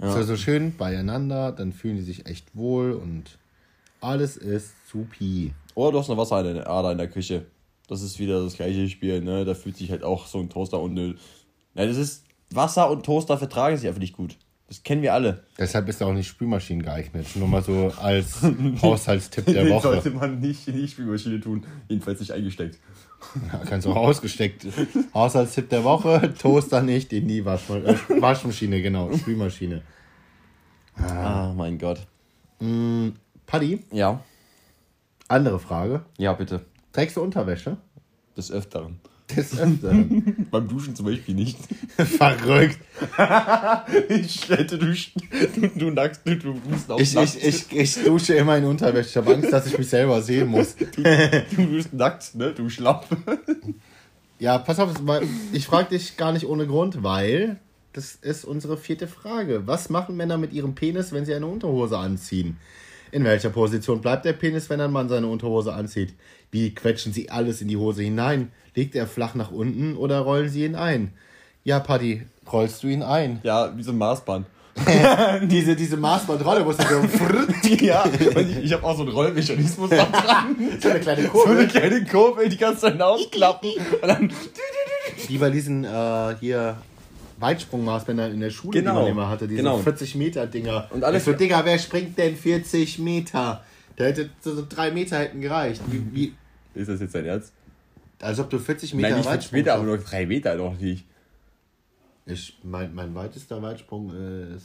Ja. 0.00 0.12
So, 0.12 0.22
so 0.22 0.36
schön 0.36 0.76
beieinander, 0.76 1.50
dann 1.50 1.72
fühlen 1.72 1.96
die 1.96 2.02
sich 2.02 2.26
echt 2.26 2.54
wohl 2.54 2.92
und 2.92 3.36
alles 4.00 4.36
ist 4.36 4.74
supi. 4.88 5.52
Oder 5.74 5.90
du 5.92 5.98
hast 5.98 6.08
eine 6.08 6.18
Wasserader 6.18 6.92
in 6.92 6.98
der 6.98 7.08
Küche. 7.08 7.46
Das 7.88 8.00
ist 8.00 8.20
wieder 8.20 8.44
das 8.44 8.54
gleiche 8.54 8.88
Spiel, 8.88 9.22
ne? 9.22 9.44
Da 9.44 9.54
fühlt 9.54 9.76
sich 9.76 9.90
halt 9.90 10.04
auch 10.04 10.26
so 10.26 10.38
ein 10.38 10.48
Toaster 10.48 10.78
und 10.80 10.92
eine. 10.92 11.16
Ja, 11.74 11.84
das 11.86 11.96
ist. 11.96 12.24
Wasser 12.50 12.90
und 12.90 13.04
Toaster 13.04 13.38
vertragen 13.38 13.76
sich 13.76 13.88
einfach 13.88 14.00
nicht 14.00 14.16
gut. 14.16 14.36
Das 14.72 14.82
kennen 14.82 15.02
wir 15.02 15.12
alle. 15.12 15.44
Deshalb 15.58 15.86
ist 15.90 16.00
er 16.00 16.06
auch 16.06 16.14
nicht 16.14 16.26
Spülmaschinen 16.28 16.82
geeignet. 16.82 17.26
Nur 17.34 17.46
mal 17.46 17.62
so 17.62 17.92
als 18.00 18.38
Haushaltstipp 18.82 19.44
der 19.44 19.68
Woche. 19.68 19.82
sollte 19.82 20.10
man 20.12 20.40
nicht 20.40 20.66
in 20.66 20.76
die 20.78 20.88
Spülmaschine 20.88 21.38
tun. 21.42 21.66
Jedenfalls 21.88 22.20
nicht 22.20 22.32
eingesteckt. 22.32 22.78
Ja, 23.52 23.58
kannst 23.68 23.86
auch 23.86 23.96
ausgesteckt. 23.96 24.66
Haushaltstipp 25.12 25.68
der 25.68 25.84
Woche, 25.84 26.32
Toaster 26.40 26.80
nicht 26.80 27.12
in 27.12 27.28
die 27.28 27.44
Waschma 27.44 27.76
äh, 27.76 27.96
Waschmaschine, 28.18 28.80
genau, 28.80 29.14
Spülmaschine. 29.14 29.82
Ah, 30.96 31.52
mein 31.54 31.76
Gott. 31.78 32.06
Paddy, 33.46 33.84
Ja. 33.90 34.24
andere 35.28 35.58
Frage. 35.58 36.00
Ja, 36.16 36.32
bitte. 36.32 36.64
Trägst 36.94 37.18
du 37.18 37.20
Unterwäsche? 37.20 37.76
Des 38.38 38.50
Öfteren. 38.50 39.00
Des 39.34 39.58
Öfteren. 39.58 40.46
Beim 40.50 40.68
Duschen 40.68 40.94
zum 40.94 41.06
Beispiel 41.06 41.34
nicht. 41.34 41.58
Verrückt. 41.96 42.78
Ich 44.08 44.48
hätte 44.48 44.78
du, 44.78 44.92
du, 44.92 45.68
du 45.74 45.90
nackt, 45.90 46.20
du, 46.24 46.36
du 46.36 46.54
duschst 46.68 46.90
auch 46.90 47.00
Ich, 47.00 47.14
nackt. 47.14 47.36
ich, 47.36 47.72
ich, 47.72 47.76
ich 47.76 48.04
dusche 48.04 48.34
immer 48.34 48.56
in 48.58 48.64
Unterwäsche. 48.64 49.08
Ich 49.08 49.16
habe 49.16 49.34
Angst, 49.34 49.52
dass 49.52 49.66
ich 49.66 49.76
mich 49.78 49.88
selber 49.88 50.20
sehen 50.22 50.48
muss. 50.48 50.76
Du 50.76 51.66
duschst 51.66 51.92
nackt, 51.94 52.34
ne? 52.34 52.52
Du 52.52 52.68
Schlapp. 52.68 53.06
Ja, 54.38 54.58
pass 54.58 54.78
auf, 54.78 54.90
ich 55.52 55.66
frage 55.66 55.90
dich 55.90 56.16
gar 56.16 56.32
nicht 56.32 56.46
ohne 56.46 56.66
Grund, 56.66 57.02
weil 57.02 57.58
das 57.92 58.14
ist 58.14 58.44
unsere 58.44 58.76
vierte 58.76 59.06
Frage. 59.06 59.66
Was 59.66 59.88
machen 59.90 60.16
Männer 60.16 60.38
mit 60.38 60.52
ihrem 60.52 60.74
Penis, 60.74 61.12
wenn 61.12 61.24
sie 61.24 61.34
eine 61.34 61.46
Unterhose 61.46 61.98
anziehen? 61.98 62.56
In 63.12 63.24
welcher 63.24 63.50
Position 63.50 64.00
bleibt 64.00 64.24
der 64.24 64.32
Penis, 64.32 64.70
wenn 64.70 64.80
ein 64.80 64.90
Mann 64.90 65.10
seine 65.10 65.26
Unterhose 65.26 65.74
anzieht? 65.74 66.14
Wie 66.50 66.74
quetschen 66.74 67.12
sie 67.12 67.28
alles 67.28 67.60
in 67.60 67.68
die 67.68 67.76
Hose 67.76 68.02
hinein? 68.02 68.50
Legt 68.74 68.94
er 68.94 69.06
flach 69.06 69.34
nach 69.34 69.50
unten 69.50 69.96
oder 69.98 70.20
rollen 70.20 70.48
sie 70.48 70.64
ihn 70.64 70.74
ein? 70.74 71.12
Ja, 71.62 71.78
Paddy, 71.78 72.22
rollst 72.50 72.82
du 72.82 72.88
ihn 72.88 73.02
ein? 73.02 73.40
Ja, 73.42 73.76
wie 73.76 73.82
so 73.82 73.92
ein 73.92 73.98
Maßband. 73.98 74.46
diese, 75.42 75.76
diese 75.76 75.98
Maßbandrolle, 75.98 76.64
wo 76.64 76.70
es 76.70 76.78
so, 76.78 76.84
ja, 77.84 78.02
und 78.04 78.50
ich, 78.50 78.64
ich 78.64 78.72
habe 78.72 78.82
auch 78.82 78.96
so 78.96 79.02
einen 79.02 79.12
Rollmechanismus 79.12 79.90
da 79.90 80.06
dran. 80.06 80.56
so 80.80 80.88
eine 80.88 81.00
kleine 81.00 81.30
So 81.30 81.44
eine 81.44 81.68
kleine 81.68 82.04
Kurbel, 82.06 82.48
die 82.48 82.56
kannst 82.56 82.82
du 82.82 82.88
dann 82.88 83.02
ausklappen. 83.02 83.72
Und 84.00 84.08
dann. 84.08 84.32
Bei 85.38 85.50
diesen 85.50 85.84
äh, 85.84 86.34
hier 86.40 86.78
Weitsprungmaßbändern 87.42 88.32
in 88.32 88.40
der 88.40 88.50
Schule, 88.50 88.80
Genau, 88.80 88.92
die 88.94 89.00
man 89.02 89.10
immer 89.12 89.28
hatte, 89.28 89.46
diese 89.46 89.62
genau. 89.62 89.78
40 89.78 90.14
Meter 90.14 90.46
Dinger. 90.46 90.88
Und 90.90 91.04
alles- 91.04 91.24
so, 91.24 91.32
Digga, 91.32 91.64
wer 91.64 91.78
springt 91.78 92.16
denn 92.16 92.36
40 92.36 92.98
Meter? 92.98 93.62
Der 93.98 94.08
hätte 94.08 94.30
so, 94.40 94.64
drei 94.66 94.90
Meter 94.90 95.18
hätten 95.18 95.40
gereicht. 95.40 95.82
Wie, 95.88 96.14
wie, 96.14 96.34
Ist 96.74 96.88
das 96.88 97.00
jetzt 97.00 97.14
dein 97.14 97.26
Ernst? 97.26 97.52
als 98.20 98.38
ob 98.38 98.48
du 98.50 98.58
40 98.58 98.94
Meter 98.94 99.08
Nein, 99.10 99.18
nicht 99.18 99.28
40 99.28 99.52
Meter, 99.52 99.74
aber 99.74 99.82
nur 99.84 99.98
3 99.98 100.26
Meter 100.26 100.54
noch 100.54 100.78
nicht. 100.78 101.04
Ich, 102.24 102.56
mein, 102.62 102.94
mein 102.94 103.14
weitester 103.14 103.60
Weitsprung 103.60 104.10
ist. 104.54 104.64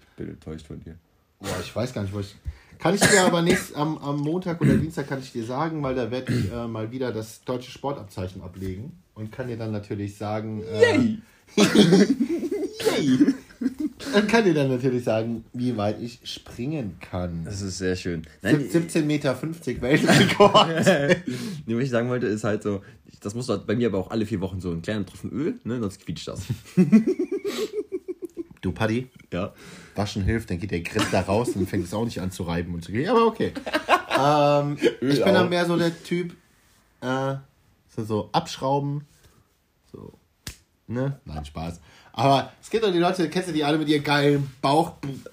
Ich 0.00 0.16
bin 0.16 0.30
enttäuscht 0.30 0.66
von 0.66 0.80
dir. 0.80 0.96
Boah, 1.38 1.60
ich 1.60 1.74
weiß 1.76 1.92
gar 1.92 2.02
nicht, 2.02 2.14
wo 2.14 2.20
ich. 2.20 2.34
Kann 2.78 2.94
ich 2.94 3.00
dir 3.00 3.22
aber 3.22 3.42
nächst, 3.42 3.76
am, 3.76 3.98
am 3.98 4.20
Montag 4.20 4.60
oder 4.60 4.74
Dienstag 4.76 5.08
kann 5.08 5.20
ich 5.20 5.30
dir 5.32 5.44
sagen, 5.44 5.82
weil 5.82 5.94
da 5.94 6.10
werde 6.10 6.32
ich 6.32 6.50
äh, 6.50 6.66
mal 6.66 6.90
wieder 6.90 7.12
das 7.12 7.44
deutsche 7.44 7.70
Sportabzeichen 7.70 8.42
ablegen 8.42 8.92
und 9.14 9.30
kann 9.30 9.48
dir 9.48 9.56
dann 9.56 9.70
natürlich 9.70 10.16
sagen. 10.16 10.62
Äh! 10.62 11.16
Und 14.14 14.28
kann 14.28 14.44
dir 14.44 14.54
dann 14.54 14.68
natürlich 14.68 15.04
sagen, 15.04 15.44
wie 15.52 15.76
weit 15.76 16.00
ich 16.02 16.20
springen 16.24 16.96
kann. 17.00 17.44
Das 17.44 17.62
ist 17.62 17.78
sehr 17.78 17.96
schön. 17.96 18.22
Sieb- 18.42 18.70
17,50 18.72 19.02
Meter 19.04 19.36
Weltrekord. 19.82 20.86
Nee, 21.66 21.76
was 21.76 21.84
ich 21.84 21.90
sagen 21.90 22.08
wollte, 22.10 22.26
ist 22.26 22.44
halt 22.44 22.62
so, 22.62 22.82
das 23.20 23.34
muss 23.34 23.48
halt 23.48 23.66
bei 23.66 23.74
mir 23.74 23.88
aber 23.88 23.98
auch 23.98 24.10
alle 24.10 24.26
vier 24.26 24.40
Wochen 24.40 24.60
so 24.60 24.70
einen 24.70 24.82
kleinen 24.82 25.06
Tropfen 25.06 25.30
Öl, 25.32 25.54
ne, 25.64 25.80
sonst 25.80 26.04
quietscht 26.04 26.28
das. 26.28 26.42
du, 28.60 28.72
Paddy, 28.72 29.08
Ja. 29.32 29.54
waschen 29.94 30.22
hilft, 30.24 30.50
dann 30.50 30.58
geht 30.58 30.70
der 30.72 30.80
Griff 30.82 31.08
da 31.10 31.20
raus 31.22 31.48
und 31.48 31.56
dann 31.56 31.66
fängt 31.66 31.84
es 31.86 31.94
auch 31.94 32.04
nicht 32.04 32.20
an 32.20 32.30
zu 32.30 32.42
reiben 32.42 32.74
und 32.74 32.84
zu 32.84 32.92
gehen. 32.92 33.08
Aber 33.08 33.26
okay. 33.26 33.52
ähm, 34.18 34.76
ich 35.00 35.24
bin 35.24 35.32
dann 35.34 35.46
auch. 35.46 35.50
mehr 35.50 35.64
so 35.64 35.76
der 35.78 36.02
Typ, 36.02 36.34
äh, 37.00 37.36
so, 37.96 38.04
so 38.04 38.28
abschrauben, 38.32 39.02
Ne? 40.86 41.18
Nein, 41.24 41.44
Spaß. 41.44 41.80
Aber 42.12 42.52
es 42.62 42.68
gibt 42.70 42.84
doch 42.84 42.92
die 42.92 42.98
Leute, 42.98 43.28
kennst 43.30 43.48
du 43.48 43.52
die 43.52 43.64
alle 43.64 43.78
mit 43.78 43.88
ihren 43.88 44.04
geilen 44.04 44.50
Bauch, 44.60 44.92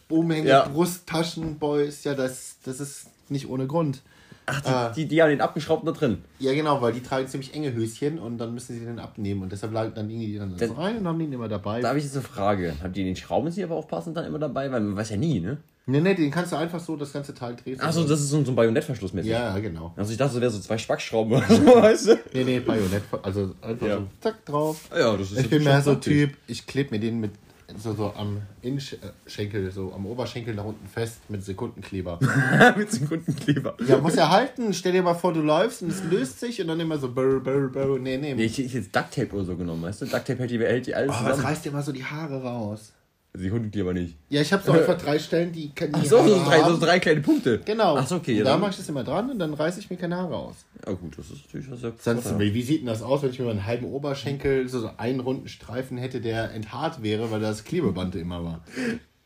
Umhänge, 0.09 0.47
Ja. 0.49 0.67
Brusttaschen, 0.67 1.59
Boys. 1.59 2.03
Ja, 2.05 2.13
das, 2.15 2.55
das 2.63 2.79
ist 2.79 3.07
nicht 3.29 3.47
ohne 3.49 3.67
Grund. 3.67 4.01
Ach, 4.47 4.59
die, 4.61 4.69
Ah. 4.69 4.89
die, 4.89 5.05
die 5.07 5.21
haben 5.21 5.29
den 5.29 5.41
abgeschraubt 5.41 5.87
da 5.87 5.91
drin. 5.91 6.23
Ja, 6.39 6.53
genau, 6.53 6.81
weil 6.81 6.93
die 6.93 7.01
tragen 7.03 7.27
ziemlich 7.27 7.53
enge 7.53 7.73
Höschen 7.73 8.17
und 8.17 8.37
dann 8.39 8.53
müssen 8.53 8.73
sie 8.77 8.83
den 8.83 8.97
abnehmen. 8.99 9.43
Und 9.43 9.51
deshalb 9.51 9.73
dann 9.73 10.07
liegen 10.09 10.21
die 10.21 10.37
dann 10.37 10.57
Das- 10.57 10.69
so 10.69 10.75
rein 10.75 10.97
und 10.97 11.07
haben 11.07 11.19
den 11.19 11.31
immer 11.31 11.47
dabei. 11.47 11.79
Da 11.81 11.89
habe 11.89 11.99
ich 11.99 12.05
jetzt 12.05 12.15
eine 12.15 12.23
Frage. 12.23 12.73
Habt 12.81 12.97
ihr 12.97 13.03
den 13.05 13.15
Schraubenzieher 13.15 13.65
aber 13.67 13.75
aufpassend 13.75 14.17
dann 14.17 14.25
immer 14.25 14.39
dabei? 14.39 14.71
Weil 14.71 14.81
man 14.81 14.95
weiß 14.95 15.11
ja 15.11 15.17
nie, 15.17 15.39
ne? 15.41 15.57
Ne, 15.91 16.01
ne, 16.01 16.15
den 16.15 16.31
kannst 16.31 16.51
du 16.51 16.55
einfach 16.55 16.79
so 16.79 16.95
das 16.95 17.11
ganze 17.11 17.33
Teil 17.33 17.55
drehen. 17.55 17.79
Achso, 17.81 18.03
das 18.03 18.19
ist 18.21 18.29
so, 18.29 18.43
so 18.43 18.51
ein 18.51 18.55
Bajonettverschluss 18.55 19.13
mäßig. 19.13 19.31
Ja, 19.31 19.57
genau. 19.59 19.93
Also 19.97 20.11
ich 20.11 20.17
dachte, 20.17 20.33
das 20.33 20.41
wäre 20.41 20.51
so 20.51 20.59
zwei 20.59 20.77
Spackschrauben 20.77 21.33
oder 21.33 21.47
so, 21.47 21.65
weißt 21.81 22.07
du? 22.07 22.19
Nee, 22.33 22.43
nee, 22.45 22.59
Bajonett, 22.59 23.03
also 23.21 23.53
einfach 23.61 23.87
Ja. 23.87 23.97
so 23.97 24.07
zack 24.21 24.45
drauf. 24.45 24.89
Ja, 24.97 25.15
das 25.17 25.31
ist 25.31 25.39
Ich 25.41 25.49
bin 25.49 25.63
mehr 25.63 25.81
so 25.81 25.95
Typ, 25.95 26.31
ich 26.47 26.65
klebe 26.65 26.91
mir 26.91 26.99
den 26.99 27.19
mit 27.19 27.31
so, 27.77 27.93
so 27.93 28.13
am 28.17 28.41
Innenschenkel, 28.61 29.71
so 29.71 29.93
am 29.93 30.05
Oberschenkel 30.05 30.53
nach 30.53 30.65
unten 30.65 30.87
fest 30.87 31.19
mit 31.29 31.43
Sekundenkleber. 31.43 32.19
mit 32.77 32.91
Sekundenkleber. 32.91 33.75
ja, 33.87 33.97
muss 33.97 34.15
ja 34.15 34.29
halten. 34.29 34.73
Stell 34.73 34.91
dir 34.91 35.03
mal 35.03 35.13
vor, 35.13 35.33
du 35.33 35.41
läufst 35.41 35.81
und 35.81 35.89
es 35.89 36.03
löst 36.03 36.39
sich 36.39 36.61
und 36.61 36.67
dann 36.67 36.79
immer 36.79 36.97
so 36.97 37.09
burr, 37.09 37.39
burr, 37.39 37.69
burr. 37.69 37.99
Nee, 37.99 38.17
nee. 38.17 38.33
Nee, 38.33 38.43
ich, 38.45 38.59
ich 38.59 38.73
hätte 38.73 38.77
jetzt 38.85 38.95
Ducktape 38.95 39.33
oder 39.33 39.45
so 39.45 39.55
genommen, 39.55 39.83
weißt 39.83 40.01
du? 40.01 40.05
Ducktape 40.05 40.39
hält 40.39 40.51
die, 40.51 40.59
hält 40.59 40.87
die 40.87 40.95
alles 40.95 41.11
oh, 41.11 41.13
was 41.13 41.19
zusammen. 41.35 41.45
reißt 41.45 41.65
dir 41.65 41.71
mal 41.71 41.83
so 41.83 41.91
die 41.91 42.03
Haare 42.05 42.41
raus? 42.43 42.91
Also 43.33 43.45
die 43.45 43.51
Hundekleber 43.51 43.93
nicht. 43.93 44.17
Ja, 44.29 44.41
ich 44.41 44.51
habe 44.51 44.61
so 44.61 44.73
einfach 44.73 44.97
drei 44.97 45.17
Stellen, 45.17 45.53
die 45.53 45.69
die 45.69 45.73
Ach 45.93 46.03
so, 46.03 46.17
Haare 46.19 46.29
so 46.29 46.43
drei, 46.43 46.63
so 46.69 46.77
drei 46.79 46.99
kleine 46.99 47.21
Punkte. 47.21 47.59
Genau. 47.63 47.95
Ach 47.95 48.05
so, 48.05 48.15
okay. 48.17 48.31
Und 48.33 48.37
Ja, 48.39 48.43
da 48.43 48.57
mache 48.57 48.71
ich 48.71 48.77
das 48.77 48.89
immer 48.89 49.05
dran 49.05 49.29
und 49.29 49.39
dann 49.39 49.53
reiße 49.53 49.79
ich 49.79 49.89
mir 49.89 49.95
keine 49.95 50.17
Haare 50.17 50.35
aus. 50.35 50.55
ja 50.85 50.91
gut, 50.91 51.17
das 51.17 51.31
ist 51.31 51.45
natürlich 51.45 51.71
was 51.71 51.79
sehr 51.79 51.93
Sonst, 51.97 52.23
Vorteil. 52.27 52.53
wie 52.53 52.61
sieht 52.61 52.81
denn 52.81 52.87
das 52.87 53.01
aus, 53.01 53.23
wenn 53.23 53.29
ich 53.29 53.39
mir 53.39 53.45
meinen 53.45 53.65
halben 53.65 53.85
Oberschenkel 53.85 54.67
so, 54.67 54.81
so 54.81 54.89
einen 54.97 55.21
runden 55.21 55.47
Streifen 55.47 55.97
hätte, 55.97 56.19
der 56.19 56.51
enthaart 56.51 57.03
wäre, 57.03 57.31
weil 57.31 57.39
da 57.39 57.47
das 57.47 57.63
Klebeband 57.63 58.15
immer 58.15 58.43
war? 58.43 58.59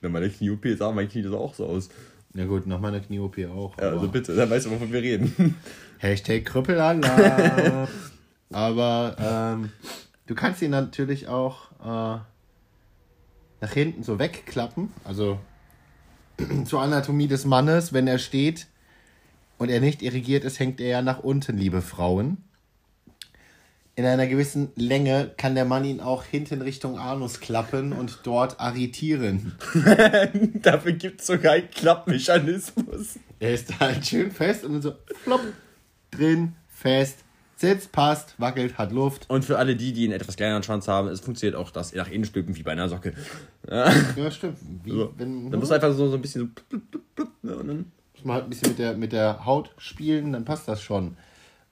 Wenn 0.02 0.12
meine 0.12 0.30
Knie-OP 0.30 0.66
sah 0.78 0.92
mein 0.92 1.10
Knie 1.10 1.24
das 1.24 1.34
auch 1.34 1.56
so 1.56 1.66
aus. 1.66 1.90
Na 2.34 2.46
gut, 2.46 2.68
nach 2.68 2.80
meiner 2.80 3.00
Knie-OP 3.00 3.40
auch. 3.48 3.76
Ja, 3.80 3.86
also 3.86 3.98
aber- 4.02 4.08
bitte, 4.10 4.36
dann 4.36 4.50
weißt 4.52 4.68
du, 4.68 4.72
wovon 4.72 4.92
wir 4.94 5.02
reden. 5.02 5.56
Hashtag 5.98 6.46
Krüppelalarm. 6.46 7.02
Aber 8.52 9.16
ähm, 9.20 9.72
du 10.28 10.36
kannst 10.36 10.62
ihn 10.62 10.72
natürlich 10.72 11.28
auch 11.28 11.72
äh, 11.84 12.20
nach 13.62 13.72
hinten 13.72 14.04
so 14.04 14.20
wegklappen. 14.20 14.92
Also 15.04 15.40
zur 16.66 16.82
Anatomie 16.82 17.28
des 17.28 17.46
Mannes, 17.46 17.94
wenn 17.94 18.08
er 18.08 18.20
steht 18.20 18.68
und 19.58 19.70
er 19.70 19.80
nicht 19.80 20.02
irrigiert 20.02 20.44
ist, 20.44 20.60
hängt 20.60 20.82
er 20.82 20.88
ja 20.88 21.02
nach 21.02 21.20
unten, 21.20 21.58
liebe 21.58 21.82
Frauen. 21.82 22.38
In 23.98 24.06
einer 24.06 24.28
gewissen 24.28 24.72
Länge 24.76 25.32
kann 25.38 25.56
der 25.56 25.64
Mann 25.64 25.86
ihn 25.86 26.02
auch 26.02 26.26
hinten 26.26 26.62
Richtung 26.62 27.00
Anus 27.00 27.40
klappen 27.40 27.94
und 27.94 28.20
dort 28.24 28.60
arretieren. 28.60 29.58
Dafür 30.62 30.92
gibt 30.92 31.22
es 31.22 31.28
sogar 31.28 31.54
einen 31.54 31.70
Klappmechanismus. 31.72 33.20
Er 33.40 33.54
ist 33.54 33.80
halt 33.80 34.06
schön 34.06 34.32
fest 34.32 34.66
und 34.66 34.74
dann 34.74 34.82
so 34.82 34.94
plopp, 35.24 35.42
drin, 36.12 36.54
fest, 36.68 37.25
sitzt, 37.56 37.92
passt, 37.92 38.36
wackelt, 38.38 38.78
hat 38.78 38.92
Luft. 38.92 39.30
Und 39.30 39.46
für 39.46 39.58
alle 39.58 39.76
die, 39.76 39.94
die 39.94 40.04
einen 40.06 40.14
etwas 40.14 40.36
kleineren 40.36 40.64
Schwanz 40.64 40.88
haben, 40.88 41.08
es 41.08 41.20
funktioniert 41.22 41.56
auch 41.56 41.72
das 41.72 41.94
nach 41.94 42.10
innen 42.10 42.26
stülpen 42.26 42.56
wie 42.56 42.64
bei 42.64 42.72
einer 42.72 42.90
Socke. 42.90 43.14
Ja, 43.70 43.92
stimmt. 44.32 44.58
Wie, 44.84 44.92
So. 44.92 45.14
wenn, 45.18 45.50
Dann 45.52 45.60
musst 45.60 45.72
du 45.72 45.76
einfach 45.76 45.94
so, 45.94 46.08
so 46.10 46.16
ein 46.16 46.22
bisschen 46.22 46.42
so 46.42 46.48
blub, 46.70 46.92
blub, 46.92 47.04
blub, 47.16 47.30
ne, 47.44 47.56
und 47.56 47.68
dann 47.68 47.92
muss 48.14 48.26
man 48.26 48.36
halt 48.36 48.46
ein 48.46 48.50
bisschen 48.50 48.70
mit 48.70 48.80
der, 48.80 48.98
mit 48.98 49.12
der 49.12 49.46
Haut 49.46 49.72
spielen, 49.78 50.34
dann 50.34 50.46
passt 50.46 50.68
das 50.68 50.82
schon. 50.82 51.16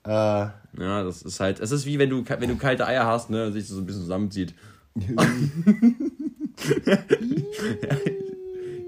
Äh, 0.04 0.10
Ja, 0.10 1.02
das 1.02 1.22
ist 1.22 1.40
halt, 1.40 1.60
es 1.60 1.70
ist 1.70 1.86
wie 1.86 1.98
wenn 1.98 2.10
du, 2.10 2.24
wenn 2.26 2.48
du 2.48 2.56
kalte 2.56 2.86
Eier 2.86 3.06
hast, 3.06 3.30
ne, 3.30 3.46
und 3.46 3.52
sich 3.52 3.64
das 3.64 3.72
so 3.72 3.80
ein 3.80 3.86
bisschen 3.86 4.02
zusammenzieht. 4.02 4.54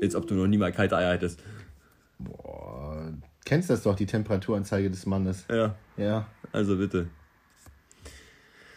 Jetzt, 0.01 0.15
ob 0.15 0.27
du 0.27 0.35
noch 0.35 0.47
nie 0.47 0.59
mal 0.59 0.73
kalte 0.73 0.97
Eier 0.97 1.13
hättest. 1.15 1.41
Kennst 3.47 3.71
das 3.71 3.83
doch, 3.83 3.95
die 3.97 4.05
Temperaturanzeige 4.05 4.91
des 4.91 5.07
Mannes. 5.07 5.47
Ja, 5.49 5.75
Ja. 5.97 6.27
also 6.53 6.77
bitte. 6.77 7.09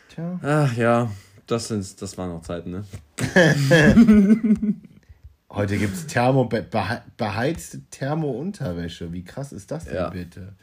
Tja. 0.08 0.40
Ach 0.42 0.74
ja, 0.78 1.12
das, 1.48 1.68
sind, 1.68 2.02
das 2.02 2.18
waren 2.18 2.30
noch 2.30 2.42
Zeiten, 2.44 2.72
ne? 2.72 2.86
Heute 5.52 5.78
gibt 5.80 5.94
es 5.96 6.06
Thermo, 6.08 6.44
behe- 6.48 7.02
beheizte 7.18 7.82
Thermo-Unterwäsche. 7.90 9.12
Wie 9.12 9.24
krass 9.24 9.52
ist 9.52 9.72
das 9.72 9.86
denn 9.86 9.96
Ja. 9.96 10.10
bitte? 10.10 10.54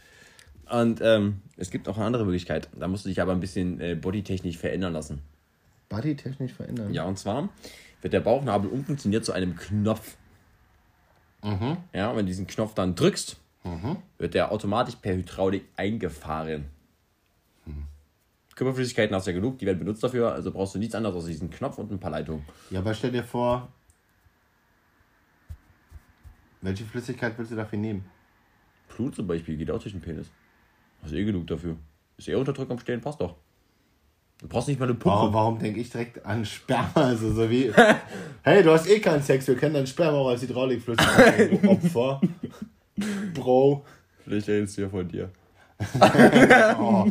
Und 0.71 1.01
ähm, 1.03 1.43
es 1.57 1.71
gibt 1.71 1.87
noch 1.87 1.97
eine 1.97 2.07
andere 2.07 2.25
Möglichkeit. 2.25 2.69
Da 2.79 2.87
musst 2.89 3.05
du 3.05 3.09
dich 3.09 3.21
aber 3.21 3.33
ein 3.33 3.41
bisschen 3.41 3.81
äh, 3.81 3.95
bodytechnisch 3.97 4.59
verändern 4.59 4.93
lassen. 4.93 5.21
Bodytechnisch 5.89 6.53
verändern. 6.53 6.93
Ja, 6.95 7.05
und 7.05 7.19
zwar 7.19 7.49
wird 8.03 8.13
der 8.13 8.21
Bauchnabel 8.21 8.71
umfunktioniert 8.71 9.25
zu 9.25 9.33
einem 9.33 9.57
Knopf. 9.57 10.17
Ja, 11.93 12.11
und 12.11 12.17
wenn 12.17 12.27
du 12.27 12.31
diesen 12.31 12.49
Knopf 12.49 12.75
dann 12.75 12.97
drückst, 12.97 13.37
wird 14.19 14.35
der 14.35 14.53
automatisch 14.53 14.97
per 14.97 15.15
Hydraulik 15.15 15.65
eingefahren. 15.77 16.67
Körperflüssigkeiten 18.57 19.15
hast 19.15 19.27
du 19.27 19.33
ja 19.33 19.37
genug, 19.37 19.59
die 19.59 19.67
werden 19.67 19.79
benutzt 19.79 20.03
dafür, 20.03 20.33
also 20.33 20.51
brauchst 20.51 20.75
du 20.75 20.79
nichts 20.79 20.95
anderes 20.95 21.17
als 21.17 21.27
diesen 21.27 21.51
Knopf 21.51 21.77
und 21.77 21.93
ein 21.93 22.01
paar 22.01 22.11
Leitungen. 22.11 22.43
Ja, 22.71 22.81
aber 22.81 22.95
stell 22.95 23.13
dir 23.13 23.23
vor, 23.23 23.69
welche 26.63 26.85
Flüssigkeit 26.85 27.37
willst 27.37 27.53
du 27.53 27.57
dafür 27.57 27.79
nehmen? 27.79 28.07
Blut 28.89 29.15
zum 29.15 29.27
Beispiel 29.27 29.59
geht 29.59 29.71
auch 29.71 29.81
durch 29.81 29.93
den 29.93 30.01
Penis. 30.01 30.31
Hast 31.03 31.13
eh 31.13 31.23
genug 31.23 31.47
dafür. 31.47 31.77
Ist 32.17 32.29
eh 32.29 32.35
unter 32.35 32.55
Druck 32.55 32.71
am 32.71 32.79
Stehen, 32.79 33.03
passt 33.03 33.21
doch. 33.21 33.37
Du 34.39 34.49
brauchst 34.49 34.69
nicht 34.69 34.81
mal 34.81 34.87
eine 34.87 34.95
Pumpe. 34.95 35.19
Warum, 35.19 35.35
warum 35.35 35.59
denke 35.59 35.81
ich 35.81 35.91
direkt 35.91 36.25
an 36.25 36.45
Sperma? 36.47 36.91
Also 36.95 37.33
so 37.33 37.51
wie, 37.51 37.71
hey, 38.43 38.63
du 38.63 38.71
hast 38.71 38.89
eh 38.89 39.01
keinen 39.01 39.23
Sex, 39.23 39.47
wir 39.49 39.57
kennen 39.57 39.75
dein 39.75 39.87
Sperma 39.87 40.17
auch 40.17 40.29
als 40.29 40.41
Hydraulikflüssigkeit. 40.43 41.63
Du 41.63 41.69
Opfer. 41.69 42.23
Bro. 43.35 43.85
Vielleicht 44.25 44.49
redest 44.49 44.77
du 44.77 44.83
ja 44.83 44.89
von 44.89 45.09
dir. 45.09 45.31
Oh, 46.79 47.07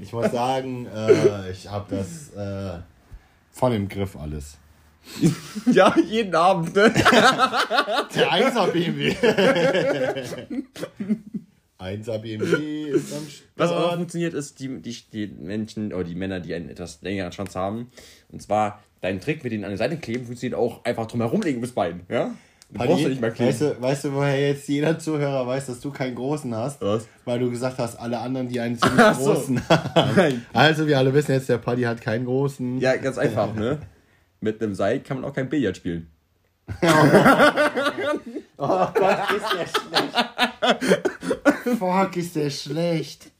ich 0.00 0.12
muss 0.12 0.30
sagen, 0.30 0.86
äh, 0.86 1.50
ich 1.50 1.68
habe 1.68 1.96
das 1.96 2.32
äh, 2.34 2.78
voll 3.50 3.74
im 3.74 3.88
Griff 3.88 4.16
alles. 4.16 4.56
Ja, 5.72 5.94
jeden 5.98 6.34
Abend, 6.34 6.74
ne? 6.74 6.90
Der 8.14 8.32
1er 8.32 8.66
BMW. 8.70 9.14
1er 11.78 12.18
BMW 12.18 12.84
ist 12.90 13.12
am 13.12 13.26
Was 13.56 13.70
auch 13.70 13.80
Start. 13.80 13.96
funktioniert, 13.96 14.34
ist, 14.34 14.60
die, 14.60 14.80
die, 14.80 14.96
die 15.12 15.26
Menschen 15.26 15.92
oder 15.92 16.04
die 16.04 16.14
Männer, 16.14 16.40
die 16.40 16.54
einen 16.54 16.68
etwas 16.70 17.02
längeren 17.02 17.32
Schwanz 17.32 17.54
haben. 17.54 17.90
Und 18.30 18.40
zwar, 18.40 18.82
dein 19.00 19.20
Trick 19.20 19.42
mit 19.44 19.52
denen 19.52 19.64
an 19.64 19.70
der 19.70 19.78
Seite 19.78 19.96
kleben 19.98 20.24
funktioniert 20.24 20.58
auch 20.58 20.84
einfach 20.84 21.06
drum 21.06 21.20
herum 21.20 21.42
legen 21.42 21.60
bis 21.60 21.72
Bein. 21.72 22.06
Ja? 22.08 22.32
Du 22.70 22.78
brauchst 22.78 23.02
ja 23.02 23.08
nicht 23.08 23.20
mal 23.20 23.30
kleben. 23.30 23.50
weißt, 23.50 23.60
du, 23.60 23.80
weißt 23.82 24.04
du, 24.04 24.12
woher 24.14 24.48
jetzt 24.48 24.68
jeder 24.68 24.98
Zuhörer 24.98 25.46
weiß, 25.46 25.66
dass 25.66 25.80
du 25.80 25.90
keinen 25.92 26.14
großen 26.16 26.52
hast? 26.56 26.80
Was? 26.80 27.06
Weil 27.24 27.38
du 27.38 27.50
gesagt 27.50 27.78
hast, 27.78 27.96
alle 27.96 28.18
anderen, 28.18 28.48
die 28.48 28.58
einen 28.58 28.78
ziemlich 28.78 29.00
Ach 29.00 29.14
so. 29.18 29.34
großen 29.34 29.60
haben. 29.68 30.46
Also, 30.52 30.86
wir 30.86 30.98
alle 30.98 31.12
wissen 31.14 31.32
jetzt, 31.32 31.48
der 31.48 31.58
Paddy 31.58 31.82
hat 31.82 32.00
keinen 32.00 32.24
großen. 32.24 32.80
Ja, 32.80 32.96
ganz 32.96 33.18
einfach, 33.18 33.54
ne? 33.54 33.78
Mit 34.40 34.60
einem 34.62 34.74
Seil 34.74 35.00
kann 35.00 35.20
man 35.20 35.30
auch 35.30 35.34
kein 35.34 35.48
Billard 35.48 35.76
spielen. 35.76 36.08
Oh 38.56 38.86
Gott, 38.94 39.18
ist 39.36 39.52
der 39.52 39.66
schlecht. 39.66 40.16
Fuck, 41.78 42.16
ist 42.16 42.36
der 42.36 42.50
schlecht. 42.50 43.30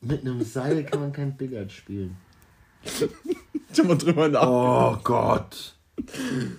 Mit 0.00 0.22
einem 0.22 0.42
Seil 0.42 0.84
kann 0.84 1.00
man 1.00 1.12
kein 1.12 1.36
Billard 1.36 1.70
spielen. 1.70 2.16
Schon 3.74 3.88
mal 3.88 3.98
drüber 3.98 4.28
nach. 4.28 4.46
Oh 4.46 4.96
Gott. 5.04 5.74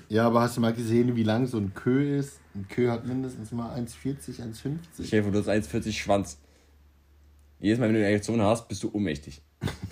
Ja, 0.10 0.27
aber 0.27 0.41
hast 0.41 0.58
du 0.58 0.62
mal 0.62 0.73
gesehen, 0.73 1.15
wie 1.15 1.23
lang 1.23 1.47
so 1.47 1.58
ein 1.58 1.73
Kö 1.73 2.17
ist? 2.17 2.39
Ein 2.56 2.67
Kö 2.67 2.89
hat 2.89 3.06
mindestens 3.06 3.51
mal 3.51 3.75
1,40, 3.80 4.41
1,50. 4.41 4.77
Stell 5.04 5.19
dir 5.19 5.23
vor, 5.23 5.32
du 5.32 5.39
hast 5.39 5.49
1,40 5.49 5.91
Schwanz. 5.93 6.38
Jedes 7.60 7.80
Mal, 7.80 7.88
wenn 7.88 7.95
du 7.95 7.99
eine 7.99 8.10
Erektion 8.10 8.41
hast, 8.41 8.67
bist 8.67 8.84
du 8.84 8.91
ohnmächtig. 8.93 9.41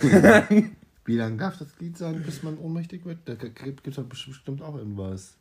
Wie 1.04 1.16
lange 1.16 1.36
darf 1.36 1.58
das 1.58 1.76
Glied 1.76 1.96
sein, 1.96 2.22
bis 2.24 2.42
man 2.42 2.58
ohnmächtig 2.58 3.04
wird? 3.04 3.18
Da 3.24 3.34
gibt 3.34 3.86
es 3.86 4.08
bestimmt 4.08 4.62
auch 4.62 4.76
irgendwas. 4.76 5.36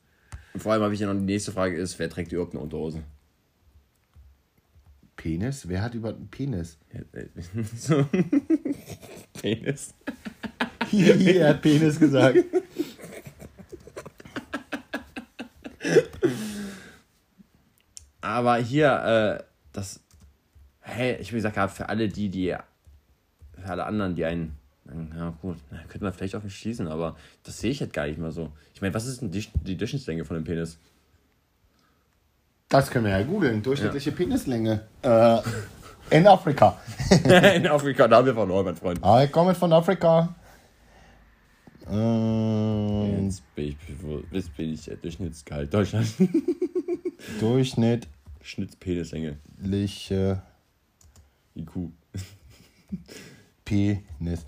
Und 0.54 0.62
vor 0.62 0.74
allem 0.74 0.84
habe 0.84 0.94
ich 0.94 1.00
ja 1.00 1.12
noch 1.12 1.20
die 1.20 1.26
nächste 1.26 1.52
Frage 1.52 1.78
ist, 1.78 2.00
wer 2.00 2.10
trägt 2.10 2.32
überhaupt 2.32 2.54
eine 2.54 2.64
Unterhose? 2.64 3.04
Penis? 5.16 5.68
Wer 5.68 5.82
hat 5.82 5.96
überhaupt 5.96 6.20
einen 6.20 6.30
Penis? 6.30 6.78
Äh, 6.92 7.26
so. 7.76 8.06
Penis. 9.42 9.94
Hier, 10.90 11.20
er 11.20 11.50
hat 11.50 11.62
Penis 11.62 12.00
gesagt. 12.00 12.38
Aber 18.30 18.58
hier, 18.58 19.40
äh, 19.40 19.44
das. 19.74 20.00
Hey, 20.82 21.18
ich 21.20 21.32
will 21.32 21.40
gesagt 21.40 21.56
gehabt, 21.56 21.74
für 21.74 21.90
alle 21.90 22.08
die, 22.08 22.30
die. 22.30 22.56
Für 23.58 23.70
alle 23.72 23.86
anderen, 23.86 24.14
die 24.14 24.24
einen. 24.24 24.56
Ja, 25.16 25.34
gut, 25.42 25.58
na, 25.72 25.80
könnte 25.88 26.04
man 26.04 26.14
vielleicht 26.14 26.36
auf 26.36 26.44
mich 26.44 26.56
schließen, 26.56 26.88
aber 26.88 27.16
das 27.44 27.60
sehe 27.60 27.72
ich 27.72 27.80
halt 27.80 27.92
gar 27.92 28.06
nicht 28.06 28.20
mal 28.20 28.32
so. 28.32 28.52
Ich 28.74 28.82
meine, 28.82 28.94
was 28.94 29.08
ist 29.08 29.22
denn 29.22 29.32
die, 29.32 29.48
die 29.64 29.78
Durchschnittslänge 29.78 30.26
von 30.26 30.36
dem 30.36 30.44
Penis? 30.44 30.78
Das 32.70 32.92
können 32.92 33.06
wir 33.06 33.12
ja 33.12 33.24
googeln. 33.24 33.64
Durchschnittliche 33.64 34.12
Penislänge. 34.12 34.82
Äh, 35.02 35.40
in 36.12 36.28
Afrika. 36.28 36.80
In 37.56 37.68
Afrika, 37.68 38.08
da 38.08 38.18
haben 38.18 38.28
wir 38.28 38.34
verloren, 38.34 38.66
mein 38.66 38.76
Freund. 38.76 39.00
Ah, 39.04 39.24
ich 39.24 39.32
komme 39.32 39.56
von 39.56 39.74
Afrika. 39.74 40.36
Ähm, 41.90 43.26
Jetzt 43.26 43.56
bin 43.56 43.66
ich, 43.68 43.78
jetzt 44.32 44.58
bin 44.58 44.74
ich 44.74 44.86
der 44.86 44.98
Durchschnittsgehalt 44.98 45.74
Deutschland. 45.74 46.08
durchschnittliche 48.50 49.06
Schnittspenislänge. 49.06 49.38
IQ. 51.56 51.92
Penis. 53.66 54.46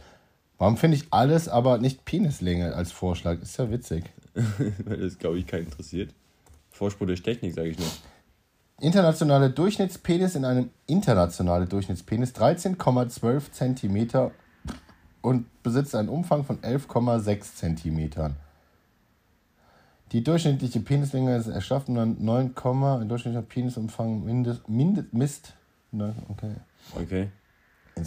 Warum 0.58 0.78
finde 0.78 0.98
ich 0.98 1.06
alles 1.12 1.48
aber 1.48 1.78
nicht 1.78 2.06
Penislänge 2.06 2.74
als 2.76 2.92
Vorschlag? 2.92 3.42
Ist 3.42 3.58
ja 3.58 3.70
witzig. 3.70 4.06
Weil 4.34 4.98
das, 4.98 5.18
glaube 5.18 5.38
ich, 5.38 5.48
keinen 5.48 5.66
interessiert. 5.66 6.14
Vorspur 6.72 7.08
durch 7.08 7.22
Technik, 7.22 7.54
sage 7.54 7.70
ich 7.70 7.80
nur. 7.80 7.88
Internationale 8.80 9.52
Durchschnittspenis 9.52 10.36
in 10.36 10.46
einem 10.46 10.72
internationale 10.88 11.68
Durchschnittspenis 11.68 12.34
13,12 12.34 13.52
Zentimeter 13.52 14.32
und 15.22 15.46
besitzt 15.62 15.94
einen 15.94 16.10
Umfang 16.10 16.44
von 16.44 16.60
11,6 16.62 17.56
Zentimetern. 17.56 18.36
Die 20.12 20.24
durchschnittliche 20.24 20.82
Penislänge 20.82 21.36
ist 21.38 21.48
erschaffen 21.48 21.96
dann 21.96 22.18
9, 22.20 22.54
ein 22.56 23.08
durchschnittlicher 23.10 23.42
Penisumfang 23.48 24.24
mindest, 24.26 24.68
mindest, 24.68 25.14
misst. 25.14 25.54
neun- 25.92 26.16
Okay. 26.30 26.56
Okay. 26.96 27.30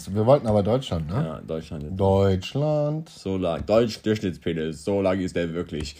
Wir 0.09 0.25
wollten 0.25 0.47
aber 0.47 0.61
Deutschland, 0.63 1.07
ne? 1.07 1.13
Ja, 1.15 1.41
Deutschland. 1.41 1.83
jetzt. 1.83 1.95
Deutschland. 1.97 3.09
So 3.09 3.37
lang. 3.37 3.65
Deutsch 3.65 4.01
Durchschnittspenis. 4.01 4.83
So 4.83 5.01
lang 5.01 5.19
ist 5.19 5.35
der 5.35 5.53
wirklich. 5.53 5.95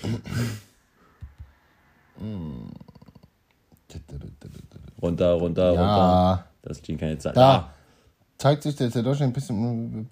Runter, 5.01 5.33
runter, 5.33 5.69
runter. 5.69 5.73
Ja, 5.75 6.45
Das 6.61 6.81
klingt 6.81 6.99
keine 7.01 7.17
Zeit. 7.17 7.35
da 7.37 7.73
zeigt 8.37 8.63
sich 8.63 8.77
jetzt 8.79 8.95
der 8.95 9.03
Deutschland 9.03 9.31
ein 9.31 9.33
bisschen. 9.33 10.09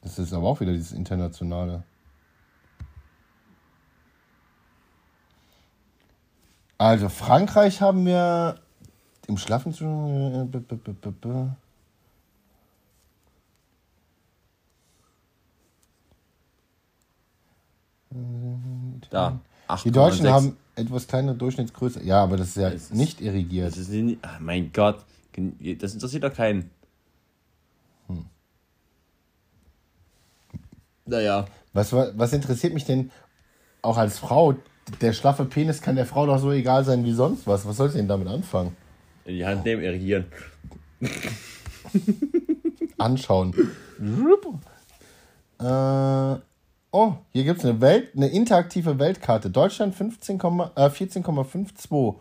Das 0.00 0.18
ist 0.18 0.32
aber 0.32 0.48
auch 0.48 0.60
wieder 0.60 0.72
dieses 0.72 0.92
internationale. 0.92 1.82
Also 6.82 7.08
Frankreich 7.08 7.80
haben 7.80 8.04
wir 8.06 8.58
im 9.28 9.38
schlaffen 9.38 9.72
Zustand. 9.72 10.52
äh, 10.52 10.58
b- 10.58 11.50
Da. 19.10 19.38
Die 19.84 19.90
Deutschen 19.90 20.26
8,6. 20.26 20.30
haben 20.32 20.56
etwas 20.74 21.06
kleinere 21.06 21.36
Durchschnittsgröße. 21.36 22.02
Ja, 22.04 22.22
aber 22.22 22.36
das 22.36 22.48
ist 22.48 22.56
ja 22.56 22.68
Es 22.68 22.74
ist- 22.84 22.94
nicht 22.94 23.20
irrigiert. 23.20 23.70
Das 23.70 23.78
ist 23.78 23.90
nicht, 23.90 24.18
ach, 24.22 24.40
mein 24.40 24.72
Gott. 24.72 25.04
Das 25.80 25.94
interessiert 25.94 26.24
doch 26.24 26.34
keinen. 26.34 26.70
Hm. 28.08 28.26
Naja. 31.06 31.46
Was, 31.72 31.92
wa- 31.92 32.10
was 32.16 32.32
interessiert 32.32 32.74
mich 32.74 32.84
denn 32.84 33.10
auch 33.80 33.96
als 33.96 34.18
Frau? 34.18 34.54
Der 35.00 35.12
schlaffe 35.12 35.44
Penis 35.44 35.80
kann 35.80 35.96
der 35.96 36.06
Frau 36.06 36.26
doch 36.26 36.38
so 36.38 36.50
egal 36.52 36.84
sein 36.84 37.04
wie 37.04 37.12
sonst 37.12 37.46
was. 37.46 37.66
Was 37.66 37.76
soll 37.76 37.88
ich 37.88 37.94
denn 37.94 38.08
damit 38.08 38.28
anfangen? 38.28 38.76
In 39.24 39.36
die 39.36 39.46
Hand 39.46 39.64
nehmen, 39.64 39.82
irrigieren. 39.82 40.26
Anschauen. 42.98 43.54
äh, 45.60 46.38
oh, 46.90 47.14
hier 47.30 47.44
gibt 47.44 47.60
es 47.60 47.64
eine, 47.64 47.80
Welt, 47.80 48.10
eine 48.16 48.28
interaktive 48.28 48.98
Weltkarte. 48.98 49.50
Deutschland 49.50 49.94
15, 49.94 50.36
äh, 50.36 50.40
14,52. 50.40 52.14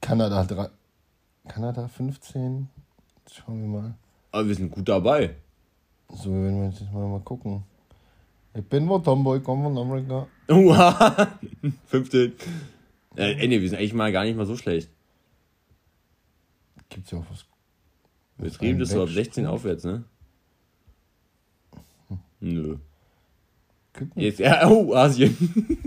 Kanada 0.00 0.44
3. 0.44 0.68
Kanada 1.48 1.88
15. 1.88 2.68
Schauen 3.30 3.60
wir 3.60 3.80
mal. 3.80 3.94
Aber 4.32 4.48
wir 4.48 4.54
sind 4.54 4.70
gut 4.70 4.88
dabei. 4.88 5.34
So, 6.08 6.30
wenn 6.30 6.60
wir 6.60 6.68
jetzt 6.70 6.92
mal, 6.92 7.06
mal 7.06 7.20
gucken. 7.20 7.62
Ich 8.54 8.64
bin 8.64 8.88
wo 8.88 8.98
Tomboy, 8.98 9.40
komme 9.40 9.64
von 9.64 9.78
Amerika. 9.78 10.26
Uha. 10.48 11.38
15. 11.86 12.32
Äh, 13.16 13.34
ey, 13.34 13.48
nee, 13.48 13.60
wir 13.60 13.68
sind 13.68 13.78
eigentlich 13.78 13.94
mal 13.94 14.10
gar 14.12 14.24
nicht 14.24 14.36
mal 14.36 14.46
so 14.46 14.56
schlecht. 14.56 14.90
Gibt's 16.88 17.10
ja 17.12 17.18
auch 17.18 17.24
was. 17.30 17.44
Betrieben 18.38 18.80
ist 18.80 18.90
so 18.90 19.02
ab 19.02 19.08
Wegstream? 19.08 19.24
16 19.24 19.46
aufwärts, 19.46 19.84
ne? 19.84 20.04
Nö. 22.40 22.76
Guck 23.92 24.16
mal. 24.16 24.22
Jetzt, 24.22 24.40
ja, 24.40 24.68
oh, 24.68 24.94
Asien. 24.94 25.36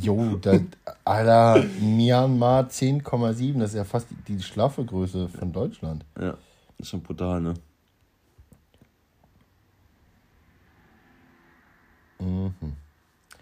Jo, 0.00 0.36
das, 0.36 0.60
Alter, 1.04 1.64
Myanmar 1.80 2.68
10,7, 2.68 3.58
das 3.58 3.70
ist 3.70 3.76
ja 3.76 3.84
fast 3.84 4.06
die, 4.10 4.36
die 4.36 4.42
schlaffe 4.42 4.84
Größe 4.84 5.28
von 5.28 5.52
Deutschland. 5.52 6.04
Ja, 6.18 6.38
ist 6.78 6.90
schon 6.90 7.02
brutal, 7.02 7.40
ne? 7.40 7.54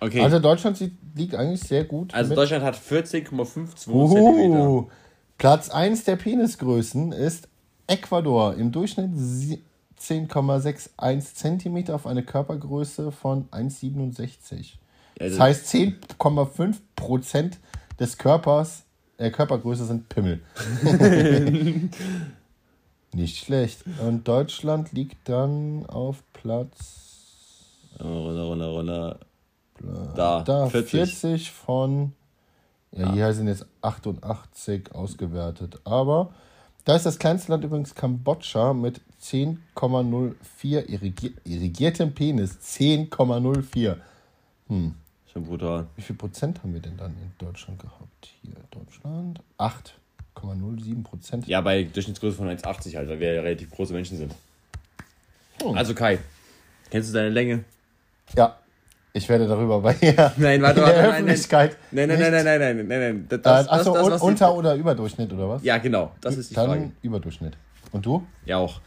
Okay, 0.00 0.20
also, 0.20 0.36
Also 0.36 0.38
Deutschland 0.38 0.90
liegt 1.16 1.34
eigentlich 1.34 1.60
sehr 1.60 1.84
gut. 1.84 2.12
mit- 2.30 2.38
Deutschland 2.38 2.64
hat 2.64 2.76
14,52 2.76 3.76
Zentimeter. 3.76 4.68
Uhu. 4.68 4.88
Platz 5.38 5.70
1 5.70 6.04
der 6.04 6.16
Penisgrößen 6.16 7.12
ist 7.12 7.48
Ecuador. 7.86 8.54
Im 8.54 8.70
Durchschnitt 8.72 9.10
sie- 9.16 9.62
10,61 9.98 11.34
Zentimeter 11.34 11.94
auf 11.96 12.06
eine 12.06 12.22
Körpergröße 12.22 13.10
von 13.10 13.48
1,67. 13.50 14.78
Ja, 15.18 15.28
Das 15.28 15.40
heißt, 15.40 15.66
10,5 15.66 16.76
Prozent 16.94 17.58
des 17.98 18.16
Körpers, 18.18 18.84
der 19.18 19.32
Körpergröße 19.32 19.84
sind 19.86 20.08
Pimmel. 20.08 20.40
Nicht 23.12 23.38
schlecht. 23.44 23.82
Und 24.06 24.28
Deutschland 24.28 24.92
liegt 24.92 25.28
dann 25.28 25.84
auf 25.86 26.22
Platz 26.32 27.07
Runter, 28.00 28.42
runter, 28.42 28.66
runter. 28.66 29.18
Da, 30.14 30.42
da 30.42 30.68
40. 30.68 30.90
40, 30.90 31.50
von. 31.50 32.12
Ja, 32.92 33.12
hier 33.12 33.32
sind 33.34 33.48
jetzt 33.48 33.66
88 33.82 34.92
ausgewertet. 34.92 35.80
Aber 35.84 36.32
da 36.84 36.96
ist 36.96 37.04
das 37.04 37.18
kleinste 37.18 37.52
Land 37.52 37.64
übrigens 37.64 37.94
Kambodscha 37.94 38.72
mit 38.72 39.00
10,04 39.22 40.86
irrigi 40.88 41.34
irrigiertem 41.44 42.14
Penis. 42.14 42.58
10,04. 42.62 43.96
Schon 44.68 45.44
brutal. 45.44 45.86
Wie 45.96 46.02
viel 46.02 46.16
Prozent 46.16 46.62
haben 46.62 46.72
wir 46.72 46.80
denn 46.80 46.96
dann 46.96 47.12
in 47.12 47.32
Deutschland 47.38 47.78
gehabt? 47.80 48.30
Hier, 48.42 48.54
Deutschland. 48.70 49.40
8,07 49.58 51.02
Prozent. 51.02 51.46
Ja, 51.46 51.60
bei 51.60 51.84
Durchschnittsgröße 51.84 52.36
von 52.36 52.48
1,80 52.48 52.96
halt, 52.96 53.08
weil 53.08 53.20
wir 53.20 53.34
ja 53.34 53.42
relativ 53.42 53.70
große 53.70 53.92
Menschen 53.92 54.16
sind. 54.16 54.34
Oh. 55.62 55.74
Also 55.74 55.94
Kai, 55.94 56.18
kennst 56.90 57.10
du 57.10 57.14
deine 57.14 57.30
Länge? 57.30 57.64
Ja. 58.36 58.56
Ich 59.14 59.28
werde 59.28 59.48
darüber 59.48 59.80
bei 59.80 59.96
Nein, 60.36 60.62
warte, 60.62 60.62
warte, 60.62 60.74
der 60.74 60.84
nein, 60.84 60.84
nein. 60.84 61.10
Öffentlichkeit. 61.10 61.76
Nein, 61.90 62.08
nein, 62.08 62.20
nein, 62.20 62.32
nein, 62.32 62.44
nein, 62.44 62.60
nein, 62.60 62.86
nein, 62.86 63.00
nein. 63.00 63.26
Das, 63.28 63.38
Äh, 63.38 63.42
das, 63.42 63.68
achso, 63.68 63.94
das, 64.08 64.20
die- 64.20 64.26
unter- 64.26 64.54
oder 64.54 64.74
Überdurchschnitt 64.74 65.32
oder 65.32 65.48
was? 65.48 65.62
Ja, 65.64 65.78
genau, 65.78 66.12
das 66.20 66.36
ist 66.36 66.50
die 66.50 66.54
Dann 66.54 66.66
Frage. 66.66 66.90
Überdurchschnitt. 67.02 67.56
Und 67.92 68.04
du? 68.06 68.24
Ja 68.44 68.58
auch. 68.58 68.80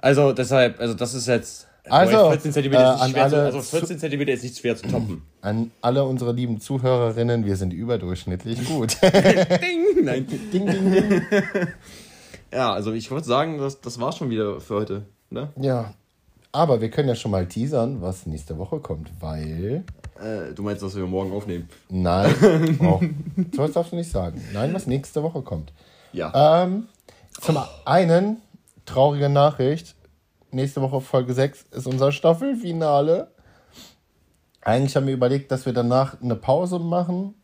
Also 0.00 0.32
deshalb, 0.32 0.80
also 0.80 0.94
das 0.94 1.14
ist 1.14 1.26
jetzt. 1.28 1.68
Also, 1.88 2.30
14 2.30 2.52
cm 2.52 2.72
äh, 2.72 2.76
ist 2.76 2.76
an 2.76 2.98
nicht 3.06 3.10
schwer 3.12 3.28
zu, 3.28 3.36
alle 3.36 3.44
also 3.44 3.60
14 3.62 3.98
cm 4.00 4.20
ist 4.22 4.42
nicht 4.42 4.58
schwer 4.58 4.76
zu 4.76 4.88
toppen. 4.88 5.22
An 5.40 5.70
alle 5.80 6.02
unsere 6.04 6.32
lieben 6.32 6.60
Zuhörerinnen, 6.60 7.44
wir 7.46 7.54
sind 7.56 7.72
überdurchschnittlich 7.72 8.64
gut. 8.66 8.96
Ding! 9.02 10.04
Nein. 10.04 10.26
ding, 10.26 10.50
ding, 10.66 10.66
ding. 10.92 11.22
Ja, 12.52 12.72
also 12.72 12.92
ich 12.92 13.08
würde 13.10 13.24
sagen, 13.24 13.58
das, 13.58 13.80
das 13.80 14.00
war's 14.00 14.16
schon 14.18 14.30
wieder 14.30 14.60
für 14.60 14.74
heute. 14.74 15.02
Ne? 15.30 15.48
Ja, 15.60 15.94
aber 16.56 16.80
wir 16.80 16.90
können 16.90 17.08
ja 17.08 17.14
schon 17.14 17.32
mal 17.32 17.46
teasern, 17.46 18.00
was 18.00 18.24
nächste 18.24 18.56
Woche 18.56 18.80
kommt, 18.80 19.10
weil... 19.20 19.84
Äh, 20.18 20.54
du 20.54 20.62
meinst, 20.62 20.82
dass 20.82 20.96
wir 20.96 21.06
morgen 21.06 21.30
aufnehmen? 21.32 21.68
Nein, 21.90 22.78
oh, 22.80 23.00
sowas 23.54 23.72
darfst 23.72 23.92
du 23.92 23.96
nicht 23.96 24.10
sagen. 24.10 24.42
Nein, 24.54 24.72
was 24.72 24.86
nächste 24.86 25.22
Woche 25.22 25.42
kommt. 25.42 25.74
Ja. 26.12 26.62
Ähm, 26.62 26.88
zum 27.42 27.58
einen, 27.84 28.40
traurige 28.86 29.28
Nachricht, 29.28 29.94
nächste 30.50 30.80
Woche 30.80 31.02
Folge 31.02 31.34
6 31.34 31.66
ist 31.72 31.86
unser 31.86 32.10
Staffelfinale. 32.10 33.30
Eigentlich 34.62 34.96
haben 34.96 35.06
wir 35.06 35.14
überlegt, 35.14 35.52
dass 35.52 35.66
wir 35.66 35.74
danach 35.74 36.22
eine 36.22 36.36
Pause 36.36 36.78
machen, 36.78 37.34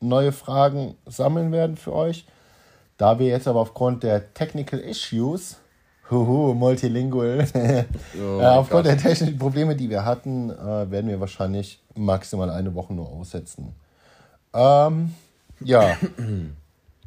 neue 0.00 0.32
Fragen 0.32 0.96
sammeln 1.04 1.52
werden 1.52 1.76
für 1.76 1.92
euch. 1.92 2.24
Da 2.96 3.18
wir 3.18 3.26
jetzt 3.26 3.48
aber 3.48 3.60
aufgrund 3.60 4.02
der 4.02 4.32
Technical 4.32 4.80
Issues, 4.80 5.58
huhu, 6.12 6.54
multilingual, 6.54 7.46
äh, 7.54 7.84
Oh 8.20 8.40
aufgrund 8.40 8.84
Gott. 8.84 8.86
der 8.86 8.98
technischen 8.98 9.38
Probleme, 9.38 9.74
die 9.74 9.90
wir 9.90 10.04
hatten, 10.04 10.50
äh, 10.50 10.90
werden 10.90 11.08
wir 11.08 11.18
wahrscheinlich 11.20 11.80
maximal 11.96 12.50
eine 12.50 12.74
Woche 12.74 12.94
nur 12.94 13.08
aussetzen. 13.08 13.74
Ähm, 14.54 15.14
ja. 15.60 15.96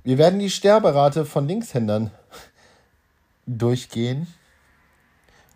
Wir 0.04 0.20
werden 0.20 0.38
die 0.40 0.52
Sterberate 0.52 1.26
von 1.26 1.48
Linkshändern 1.48 2.12
durchgehen. 3.48 4.28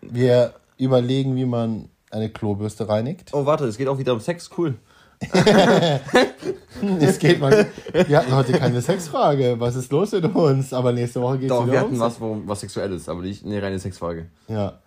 Wir 0.00 0.54
überlegen, 0.76 1.36
wie 1.36 1.44
man 1.44 1.88
eine 2.10 2.30
Klobürste 2.30 2.88
reinigt. 2.88 3.30
Oh, 3.32 3.46
warte, 3.46 3.66
es 3.66 3.78
geht 3.78 3.86
auch 3.86 3.98
wieder 3.98 4.12
um 4.12 4.18
Sex, 4.18 4.50
cool. 4.58 4.74
Es 7.00 7.18
geht 7.18 7.40
mal. 7.40 7.66
Wir 7.92 8.18
hatten 8.18 8.34
heute 8.34 8.52
keine 8.52 8.80
Sexfrage. 8.80 9.56
Was 9.58 9.76
ist 9.76 9.92
los 9.92 10.12
mit 10.12 10.24
uns? 10.34 10.72
Aber 10.72 10.92
nächste 10.92 11.20
Woche 11.20 11.38
geht 11.38 11.50
es 11.50 11.56
Doch, 11.56 11.64
wieder 11.64 11.72
wir 11.72 11.80
hatten 11.80 11.94
um 11.94 12.00
was, 12.00 12.20
worum, 12.20 12.48
was 12.48 12.60
Sexuelles, 12.60 13.08
aber 13.08 13.20
nicht 13.20 13.44
eine 13.44 13.62
reine 13.62 13.78
Sexfrage. 13.78 14.26
Ja. 14.48 14.80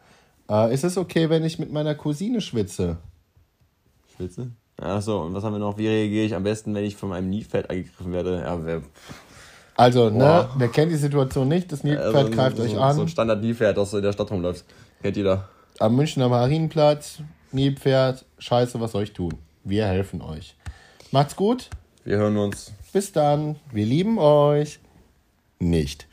Äh, 0.49 0.73
ist 0.73 0.83
es 0.83 0.97
okay, 0.97 1.29
wenn 1.29 1.43
ich 1.43 1.59
mit 1.59 1.71
meiner 1.71 1.93
Cousine 1.95 2.41
schwitze? 2.41 2.97
Schwitze? 4.15 4.51
Achso, 4.77 5.23
und 5.23 5.33
was 5.33 5.43
haben 5.43 5.53
wir 5.53 5.59
noch? 5.59 5.77
Wie 5.77 5.87
reagiere 5.87 6.25
ich 6.25 6.35
am 6.35 6.43
besten, 6.43 6.73
wenn 6.73 6.83
ich 6.83 6.95
von 6.95 7.13
einem 7.13 7.29
Nilpferd 7.29 7.69
angegriffen 7.69 8.11
werde? 8.11 8.41
Ja, 8.41 8.65
wer, 8.65 8.81
Also, 9.75 10.09
ne, 10.09 10.49
wer 10.57 10.67
kennt 10.69 10.91
die 10.91 10.97
Situation 10.97 11.47
nicht? 11.47 11.71
Das 11.71 11.83
Nilpferd 11.83 12.15
also, 12.15 12.31
greift 12.31 12.57
so, 12.57 12.63
euch 12.63 12.77
an. 12.77 12.95
So 12.95 13.01
ein 13.03 13.07
Standard-Nilpferd, 13.07 13.77
das 13.77 13.91
so 13.91 13.97
in 13.97 14.03
der 14.03 14.13
Stadt 14.13 14.31
rumläuft. 14.31 14.65
Kennt 15.01 15.15
jeder. 15.15 15.47
Am 15.79 15.95
Münchner 15.95 16.27
Marienplatz, 16.27 17.19
Nilpferd, 17.51 18.25
scheiße, 18.39 18.79
was 18.81 18.91
soll 18.91 19.03
ich 19.03 19.13
tun? 19.13 19.33
Wir 19.63 19.85
helfen 19.87 20.21
euch. 20.21 20.55
Macht's 21.11 21.35
gut, 21.35 21.69
Wir 22.03 22.17
hören 22.17 22.37
uns. 22.37 22.73
bis 22.91 23.11
dann, 23.11 23.55
wir 23.71 23.85
lieben 23.85 24.17
euch. 24.17 24.79
Nicht. 25.59 26.07